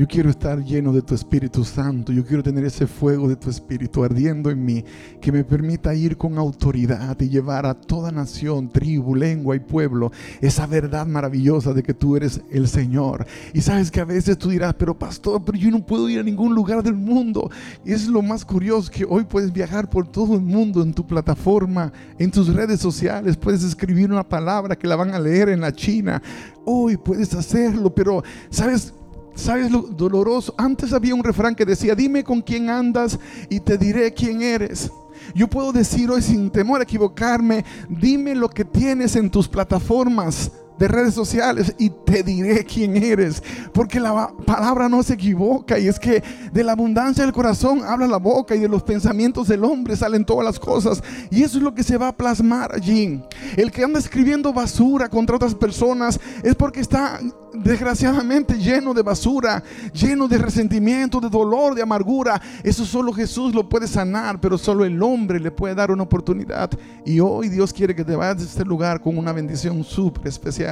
Yo 0.01 0.07
quiero 0.07 0.31
estar 0.31 0.63
lleno 0.63 0.91
de 0.91 1.03
tu 1.03 1.13
Espíritu 1.13 1.63
Santo. 1.63 2.11
Yo 2.11 2.25
quiero 2.25 2.41
tener 2.41 2.65
ese 2.65 2.87
fuego 2.87 3.29
de 3.29 3.35
tu 3.35 3.51
Espíritu 3.51 4.03
ardiendo 4.03 4.49
en 4.49 4.65
mí 4.65 4.83
que 5.21 5.31
me 5.31 5.43
permita 5.43 5.93
ir 5.93 6.17
con 6.17 6.39
autoridad 6.39 7.15
y 7.19 7.29
llevar 7.29 7.67
a 7.67 7.75
toda 7.75 8.11
nación, 8.11 8.71
tribu, 8.71 9.13
lengua 9.13 9.55
y 9.55 9.59
pueblo 9.59 10.11
esa 10.41 10.65
verdad 10.65 11.05
maravillosa 11.05 11.71
de 11.73 11.83
que 11.83 11.93
tú 11.93 12.15
eres 12.15 12.41
el 12.49 12.67
Señor. 12.67 13.27
Y 13.53 13.61
sabes 13.61 13.91
que 13.91 13.99
a 13.99 14.05
veces 14.05 14.39
tú 14.39 14.49
dirás, 14.49 14.73
pero 14.73 14.97
pastor, 14.97 15.43
pero 15.45 15.55
yo 15.55 15.69
no 15.69 15.85
puedo 15.85 16.09
ir 16.09 16.19
a 16.19 16.23
ningún 16.23 16.55
lugar 16.55 16.81
del 16.81 16.95
mundo. 16.95 17.51
Es 17.85 18.07
lo 18.07 18.23
más 18.23 18.43
curioso 18.43 18.89
que 18.89 19.05
hoy 19.07 19.23
puedes 19.25 19.53
viajar 19.53 19.87
por 19.87 20.07
todo 20.07 20.33
el 20.33 20.41
mundo 20.41 20.81
en 20.81 20.95
tu 20.95 21.05
plataforma, 21.05 21.93
en 22.17 22.31
tus 22.31 22.51
redes 22.51 22.79
sociales. 22.79 23.37
Puedes 23.37 23.63
escribir 23.63 24.11
una 24.11 24.27
palabra 24.27 24.75
que 24.75 24.87
la 24.87 24.95
van 24.95 25.13
a 25.13 25.19
leer 25.19 25.49
en 25.49 25.61
la 25.61 25.71
China. 25.71 26.23
Hoy 26.65 26.97
puedes 26.97 27.35
hacerlo, 27.35 27.93
pero 27.93 28.23
sabes 28.49 28.95
¿Sabes 29.35 29.71
lo 29.71 29.81
doloroso? 29.81 30.53
Antes 30.57 30.93
había 30.93 31.15
un 31.15 31.23
refrán 31.23 31.55
que 31.55 31.65
decía, 31.65 31.95
dime 31.95 32.23
con 32.23 32.41
quién 32.41 32.69
andas 32.69 33.17
y 33.49 33.59
te 33.59 33.77
diré 33.77 34.13
quién 34.13 34.41
eres. 34.41 34.91
Yo 35.33 35.47
puedo 35.47 35.71
decir 35.71 36.09
hoy 36.09 36.21
sin 36.21 36.49
temor 36.49 36.81
a 36.81 36.83
equivocarme, 36.83 37.63
dime 37.89 38.35
lo 38.35 38.49
que 38.49 38.65
tienes 38.65 39.15
en 39.15 39.29
tus 39.29 39.47
plataformas 39.47 40.51
de 40.81 40.87
redes 40.87 41.13
sociales 41.13 41.75
y 41.77 41.91
te 41.91 42.23
diré 42.23 42.65
quién 42.65 42.97
eres. 42.97 43.43
Porque 43.71 43.99
la 43.99 44.33
palabra 44.47 44.89
no 44.89 45.03
se 45.03 45.13
equivoca 45.13 45.77
y 45.77 45.87
es 45.87 45.99
que 45.99 46.23
de 46.51 46.63
la 46.63 46.71
abundancia 46.71 47.23
del 47.23 47.33
corazón 47.33 47.83
habla 47.83 48.07
la 48.07 48.17
boca 48.17 48.55
y 48.55 48.59
de 48.59 48.67
los 48.67 48.81
pensamientos 48.81 49.47
del 49.47 49.63
hombre 49.63 49.95
salen 49.95 50.25
todas 50.25 50.43
las 50.43 50.59
cosas. 50.59 51.03
Y 51.29 51.43
eso 51.43 51.57
es 51.59 51.63
lo 51.63 51.75
que 51.75 51.83
se 51.83 51.97
va 51.97 52.07
a 52.07 52.17
plasmar 52.17 52.73
allí. 52.73 53.21
El 53.55 53.71
que 53.71 53.83
anda 53.83 53.99
escribiendo 53.99 54.51
basura 54.51 55.07
contra 55.07 55.35
otras 55.35 55.53
personas 55.53 56.19
es 56.41 56.55
porque 56.55 56.79
está 56.79 57.19
desgraciadamente 57.53 58.57
lleno 58.57 58.93
de 58.93 59.03
basura, 59.03 59.63
lleno 59.93 60.27
de 60.27 60.37
resentimiento, 60.37 61.19
de 61.19 61.29
dolor, 61.29 61.75
de 61.75 61.83
amargura. 61.83 62.41
Eso 62.63 62.85
solo 62.85 63.13
Jesús 63.13 63.53
lo 63.53 63.67
puede 63.69 63.87
sanar, 63.87 64.39
pero 64.41 64.57
solo 64.57 64.83
el 64.83 65.01
hombre 65.03 65.39
le 65.39 65.51
puede 65.51 65.75
dar 65.75 65.91
una 65.91 66.03
oportunidad. 66.03 66.71
Y 67.05 67.19
hoy 67.19 67.49
Dios 67.49 67.71
quiere 67.71 67.95
que 67.95 68.03
te 68.03 68.15
vayas 68.15 68.37
de 68.37 68.45
este 68.45 68.65
lugar 68.65 69.01
con 69.01 69.17
una 69.17 69.31
bendición 69.31 69.83
súper 69.83 70.27
especial. 70.27 70.70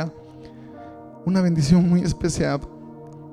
Una 1.26 1.42
bendición 1.42 1.90
muy 1.90 2.02
especial. 2.02 2.62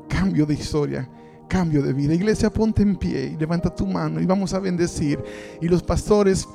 Cambio 0.09 0.46
de 0.46 0.55
historia 0.55 1.09
cambio 1.48 1.83
de 1.83 1.92
vida. 1.92 2.14
Iglesia, 2.14 2.50
ponte 2.50 2.83
en 2.83 2.96
pie 2.96 3.37
levanta 3.38 3.74
tu 3.74 3.87
mano 3.87 4.20
y 4.20 4.26
vamos 4.26 4.52
a 4.55 4.59
bendecir. 4.59 5.22
Y 5.61 5.68
los 5.68 5.83
pastores 5.83 6.46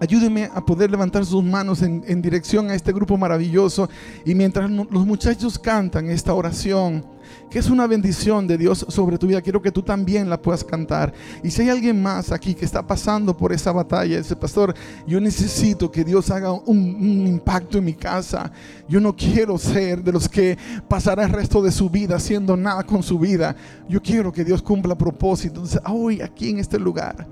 Ayúdeme 0.00 0.48
a 0.54 0.64
poder 0.64 0.90
levantar 0.90 1.26
sus 1.26 1.42
manos 1.42 1.82
en, 1.82 2.22
dirección 2.22 2.70
a 2.70 2.74
este 2.74 2.92
grupo 2.92 3.16
maravilloso. 3.16 3.88
Y 4.24 4.34
mientras 4.34 4.70
los 4.70 5.06
muchachos 5.06 5.58
cantan 5.58 6.08
esta 6.08 6.34
oración, 6.34 7.04
que 7.50 7.58
es 7.58 7.68
una 7.68 7.86
bendición 7.88 8.46
de 8.46 8.56
Dios 8.56 8.86
sobre 8.88 9.18
tu 9.18 9.26
vida, 9.26 9.42
quiero 9.42 9.60
que 9.60 9.72
tú 9.72 9.82
también 9.82 10.30
la 10.30 10.40
puedas 10.40 10.62
cantar. 10.62 11.12
Y 11.42 11.50
si 11.50 11.62
hay 11.62 11.70
alguien 11.70 12.00
más 12.00 12.30
aquí 12.30 12.54
que 12.54 12.64
está 12.64 12.86
pasando 12.86 13.36
por 13.36 13.52
esa 13.52 13.72
batalla, 13.72 14.20
ese 14.20 14.36
pastor, 14.36 14.72
yo 15.04 15.20
necesito 15.20 15.90
que 15.90 16.04
Dios 16.04 16.30
haga 16.30 16.52
un, 16.52 16.62
un 16.66 17.26
impacto 17.26 17.78
en 17.78 17.84
mi 17.84 17.94
casa. 17.94 18.52
Yo 18.88 19.00
no 19.00 19.16
quiero 19.16 19.58
ser 19.58 20.04
de 20.04 20.12
los 20.12 20.28
que 20.28 20.56
pasará 20.86 21.24
el 21.24 21.30
resto 21.30 21.60
de 21.60 21.72
su 21.72 21.90
vida 21.90 22.16
haciendo 22.16 22.56
nada 22.56 22.84
con 22.84 23.02
su 23.02 23.18
vida. 23.18 23.56
Yo 23.88 24.00
quiero 24.00 24.32
que 24.32 24.44
Dios 24.44 24.62
cumpla 24.62 24.96
propósito. 24.96 25.56
Entonces, 25.56 25.80
hoy 25.86 26.20
aquí 26.20 26.50
en 26.50 26.60
este 26.60 26.78
lugar 26.78 27.26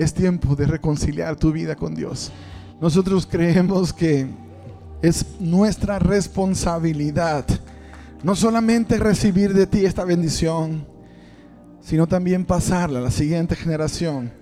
es 0.00 0.14
tiempo 0.14 0.56
de 0.56 0.64
reconciliar 0.64 1.36
tu 1.36 1.52
vida 1.52 1.76
con 1.76 1.94
Dios. 1.94 2.32
Nosotros 2.80 3.28
creemos 3.30 3.92
que 3.92 4.26
es 5.02 5.26
nuestra 5.38 5.98
responsabilidad 5.98 7.44
no 8.22 8.34
solamente 8.34 8.98
recibir 8.98 9.52
de 9.52 9.66
ti 9.66 9.84
esta 9.84 10.04
bendición, 10.04 10.86
sino 11.82 12.06
también 12.06 12.46
pasarla 12.46 12.98
a 12.98 13.02
la 13.02 13.10
siguiente 13.10 13.54
generación. 13.54 14.32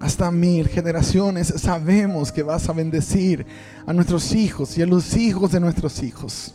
Hasta 0.00 0.32
mil 0.32 0.66
generaciones 0.66 1.46
sabemos 1.56 2.32
que 2.32 2.42
vas 2.42 2.68
a 2.68 2.72
bendecir 2.72 3.46
a 3.86 3.92
nuestros 3.92 4.32
hijos 4.32 4.76
y 4.78 4.82
a 4.82 4.86
los 4.86 5.16
hijos 5.16 5.52
de 5.52 5.60
nuestros 5.60 6.02
hijos. 6.02 6.54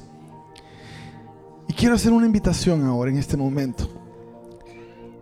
Y 1.69 1.73
quiero 1.73 1.95
hacer 1.95 2.11
una 2.11 2.25
invitación 2.25 2.83
ahora 2.83 3.09
en 3.09 3.17
este 3.17 3.37
momento. 3.37 3.89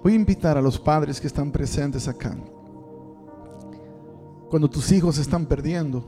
Voy 0.03 0.13
a 0.13 0.15
invitar 0.15 0.57
a 0.57 0.61
los 0.61 0.79
padres 0.79 1.21
que 1.21 1.27
están 1.27 1.51
presentes 1.51 2.07
acá. 2.07 2.35
Cuando 4.51 4.69
tus 4.69 4.91
hijos 4.91 5.17
están 5.17 5.45
perdiendo, 5.45 6.03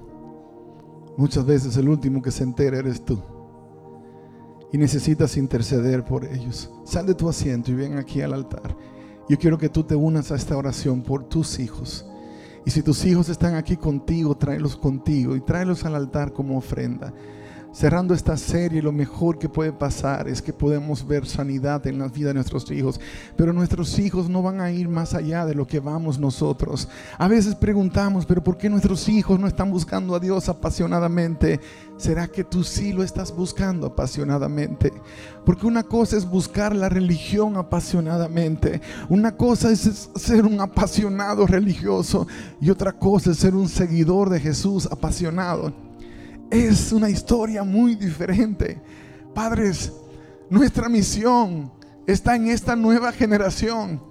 muchas 1.15 1.45
veces 1.45 1.77
el 1.77 1.87
último 1.87 2.21
que 2.21 2.29
se 2.29 2.43
entera 2.43 2.77
eres 2.77 3.05
tú. 3.05 3.17
Y 4.73 4.77
necesitas 4.77 5.37
interceder 5.37 6.03
por 6.03 6.25
ellos. 6.25 6.69
Sal 6.83 7.05
de 7.05 7.15
tu 7.15 7.29
asiento 7.29 7.71
y 7.71 7.75
ven 7.75 7.97
aquí 7.97 8.19
al 8.19 8.33
altar. 8.33 8.75
Yo 9.29 9.39
quiero 9.39 9.57
que 9.57 9.69
tú 9.69 9.85
te 9.85 9.95
unas 9.95 10.29
a 10.33 10.35
esta 10.35 10.57
oración 10.57 11.03
por 11.03 11.23
tus 11.23 11.57
hijos. 11.57 12.05
Y 12.65 12.71
si 12.71 12.83
tus 12.83 13.05
hijos 13.05 13.29
están 13.29 13.55
aquí 13.55 13.77
contigo, 13.77 14.35
tráelos 14.35 14.75
contigo 14.75 15.37
y 15.37 15.39
tráelos 15.39 15.85
al 15.85 15.95
altar 15.95 16.33
como 16.33 16.57
ofrenda. 16.57 17.13
Cerrando 17.73 18.13
esta 18.13 18.37
serie, 18.37 18.83
lo 18.83 18.91
mejor 18.91 19.39
que 19.39 19.49
puede 19.49 19.73
pasar 19.73 20.27
es 20.27 20.43
que 20.43 20.53
podemos 20.53 21.07
ver 21.07 21.25
sanidad 21.25 21.87
en 21.87 21.97
la 21.97 22.07
vida 22.07 22.27
de 22.27 22.35
nuestros 22.35 22.69
hijos. 22.69 23.01
Pero 23.35 23.51
nuestros 23.51 23.97
hijos 23.97 24.29
no 24.29 24.43
van 24.43 24.61
a 24.61 24.69
ir 24.69 24.87
más 24.87 25.15
allá 25.15 25.43
de 25.43 25.55
lo 25.55 25.65
que 25.65 25.79
vamos 25.79 26.19
nosotros. 26.19 26.87
A 27.17 27.27
veces 27.27 27.55
preguntamos, 27.55 28.27
pero 28.27 28.43
¿por 28.43 28.57
qué 28.57 28.69
nuestros 28.69 29.09
hijos 29.09 29.39
no 29.39 29.47
están 29.47 29.71
buscando 29.71 30.13
a 30.13 30.19
Dios 30.19 30.49
apasionadamente? 30.49 31.59
¿Será 31.97 32.27
que 32.27 32.43
tú 32.43 32.63
sí 32.63 32.93
lo 32.93 33.01
estás 33.01 33.35
buscando 33.35 33.87
apasionadamente? 33.87 34.93
Porque 35.43 35.65
una 35.65 35.81
cosa 35.81 36.15
es 36.15 36.29
buscar 36.29 36.75
la 36.75 36.89
religión 36.89 37.57
apasionadamente. 37.57 38.81
Una 39.09 39.35
cosa 39.35 39.71
es 39.71 40.11
ser 40.13 40.45
un 40.45 40.61
apasionado 40.61 41.47
religioso 41.47 42.27
y 42.61 42.69
otra 42.69 42.91
cosa 42.91 43.31
es 43.31 43.37
ser 43.37 43.55
un 43.55 43.67
seguidor 43.67 44.29
de 44.29 44.39
Jesús 44.39 44.87
apasionado 44.91 45.73
es 46.49 46.91
una 46.91 47.09
historia 47.09 47.63
muy 47.63 47.95
diferente. 47.95 48.81
Padres, 49.33 49.91
nuestra 50.49 50.89
misión 50.89 51.71
está 52.05 52.35
en 52.35 52.47
esta 52.47 52.75
nueva 52.75 53.11
generación. 53.11 54.01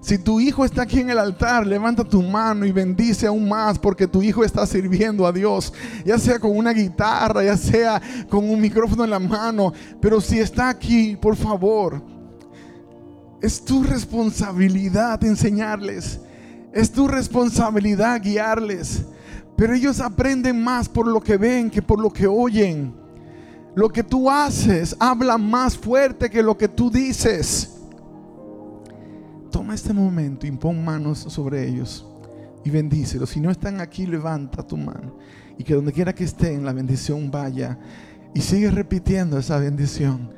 Si 0.00 0.18
tu 0.18 0.40
hijo 0.40 0.64
está 0.64 0.82
aquí 0.82 0.98
en 0.98 1.10
el 1.10 1.18
altar, 1.18 1.64
levanta 1.64 2.02
tu 2.02 2.22
mano 2.22 2.66
y 2.66 2.72
bendice 2.72 3.28
aún 3.28 3.48
más 3.48 3.78
porque 3.78 4.08
tu 4.08 4.20
hijo 4.20 4.42
está 4.42 4.66
sirviendo 4.66 5.24
a 5.24 5.32
Dios, 5.32 5.72
ya 6.04 6.18
sea 6.18 6.40
con 6.40 6.56
una 6.56 6.72
guitarra, 6.72 7.44
ya 7.44 7.56
sea 7.56 8.02
con 8.28 8.50
un 8.50 8.60
micrófono 8.60 9.04
en 9.04 9.10
la 9.10 9.20
mano. 9.20 9.72
Pero 10.00 10.20
si 10.20 10.40
está 10.40 10.70
aquí, 10.70 11.16
por 11.16 11.36
favor, 11.36 12.02
es 13.40 13.64
tu 13.64 13.84
responsabilidad 13.84 15.22
enseñarles, 15.22 16.20
es 16.72 16.90
tu 16.90 17.06
responsabilidad 17.06 18.20
guiarles. 18.20 19.04
Pero 19.62 19.74
ellos 19.74 20.00
aprenden 20.00 20.60
más 20.60 20.88
por 20.88 21.06
lo 21.06 21.20
que 21.20 21.36
ven 21.36 21.70
que 21.70 21.80
por 21.80 22.00
lo 22.00 22.12
que 22.12 22.26
oyen. 22.26 22.92
Lo 23.76 23.88
que 23.88 24.02
tú 24.02 24.28
haces 24.28 24.96
habla 24.98 25.38
más 25.38 25.78
fuerte 25.78 26.28
que 26.28 26.42
lo 26.42 26.58
que 26.58 26.66
tú 26.66 26.90
dices. 26.90 27.78
Toma 29.52 29.76
este 29.76 29.92
momento 29.92 30.48
pon 30.58 30.84
manos 30.84 31.20
sobre 31.20 31.68
ellos 31.68 32.04
y 32.64 32.70
bendícelos. 32.70 33.30
Si 33.30 33.38
no 33.38 33.52
están 33.52 33.80
aquí, 33.80 34.04
levanta 34.04 34.66
tu 34.66 34.76
mano. 34.76 35.16
Y 35.56 35.62
que 35.62 35.74
donde 35.74 35.92
quiera 35.92 36.12
que 36.12 36.24
estén, 36.24 36.64
la 36.64 36.72
bendición 36.72 37.30
vaya. 37.30 37.78
Y 38.34 38.40
sigue 38.40 38.68
repitiendo 38.68 39.38
esa 39.38 39.58
bendición. 39.58 40.32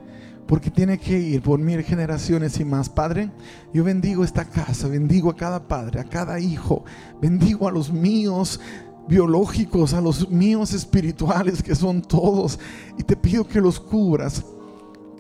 Porque 0.47 0.71
tiene 0.71 0.99
que 0.99 1.19
ir 1.19 1.41
por 1.41 1.59
mil 1.59 1.83
generaciones 1.83 2.61
y 2.61 2.67
más. 2.67 2.91
Padre, 2.91 3.31
yo 3.73 3.85
bendigo 3.85 4.23
esta 4.23 4.45
casa, 4.45 4.87
bendigo 4.87 5.31
a 5.31 5.35
cada 5.35 5.67
padre, 5.67 6.01
a 6.01 6.05
cada 6.05 6.39
hijo, 6.39 6.85
bendigo 7.23 7.67
a 7.67 7.73
los 7.73 7.91
míos 7.91 8.61
biológicos, 9.09 9.95
a 9.95 10.01
los 10.01 10.29
míos 10.31 10.73
espirituales, 10.73 11.63
que 11.63 11.75
son 11.75 12.03
todos. 12.03 12.59
Y 12.99 13.03
te 13.03 13.17
pido 13.17 13.47
que 13.47 13.61
los 13.61 13.79
cubras, 13.81 14.45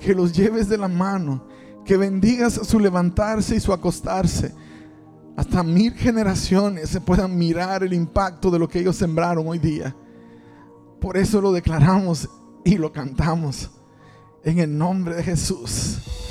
que 0.01 0.14
los 0.14 0.32
lleves 0.32 0.68
de 0.68 0.78
la 0.78 0.89
mano, 0.89 1.45
que 1.85 1.97
bendigas 1.97 2.55
su 2.64 2.78
levantarse 2.78 3.57
y 3.57 3.61
su 3.61 3.72
acostarse. 3.72 4.55
Hasta 5.37 5.62
mil 5.62 5.93
generaciones 5.93 6.91
se 6.91 7.01
puedan 7.01 7.37
mirar 7.37 7.82
el 7.82 7.93
impacto 7.93 8.51
de 8.51 8.59
lo 8.59 8.68
que 8.68 8.80
ellos 8.80 8.97
sembraron 8.97 9.49
hoy 9.49 9.59
día. 9.59 9.95
Por 11.01 11.16
eso 11.16 11.41
lo 11.41 11.53
declaramos 11.53 12.28
y 12.64 12.76
lo 12.78 12.93
cantamos 12.93 13.70
en 14.45 14.59
el 14.59 14.76
nombre 14.76 15.16
de 15.16 15.22
Jesús. 15.22 16.23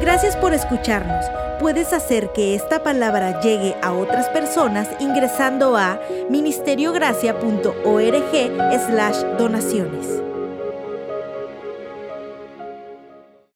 Gracias 0.00 0.36
por 0.36 0.52
escucharnos. 0.52 1.24
Puedes 1.58 1.92
hacer 1.92 2.30
que 2.32 2.54
esta 2.54 2.82
palabra 2.82 3.40
llegue 3.40 3.76
a 3.82 3.92
otras 3.92 4.28
personas 4.28 4.88
ingresando 5.00 5.76
a 5.76 5.98
ministeriogracia.org 6.28 8.86
slash 8.86 9.16
donaciones. 9.38 10.06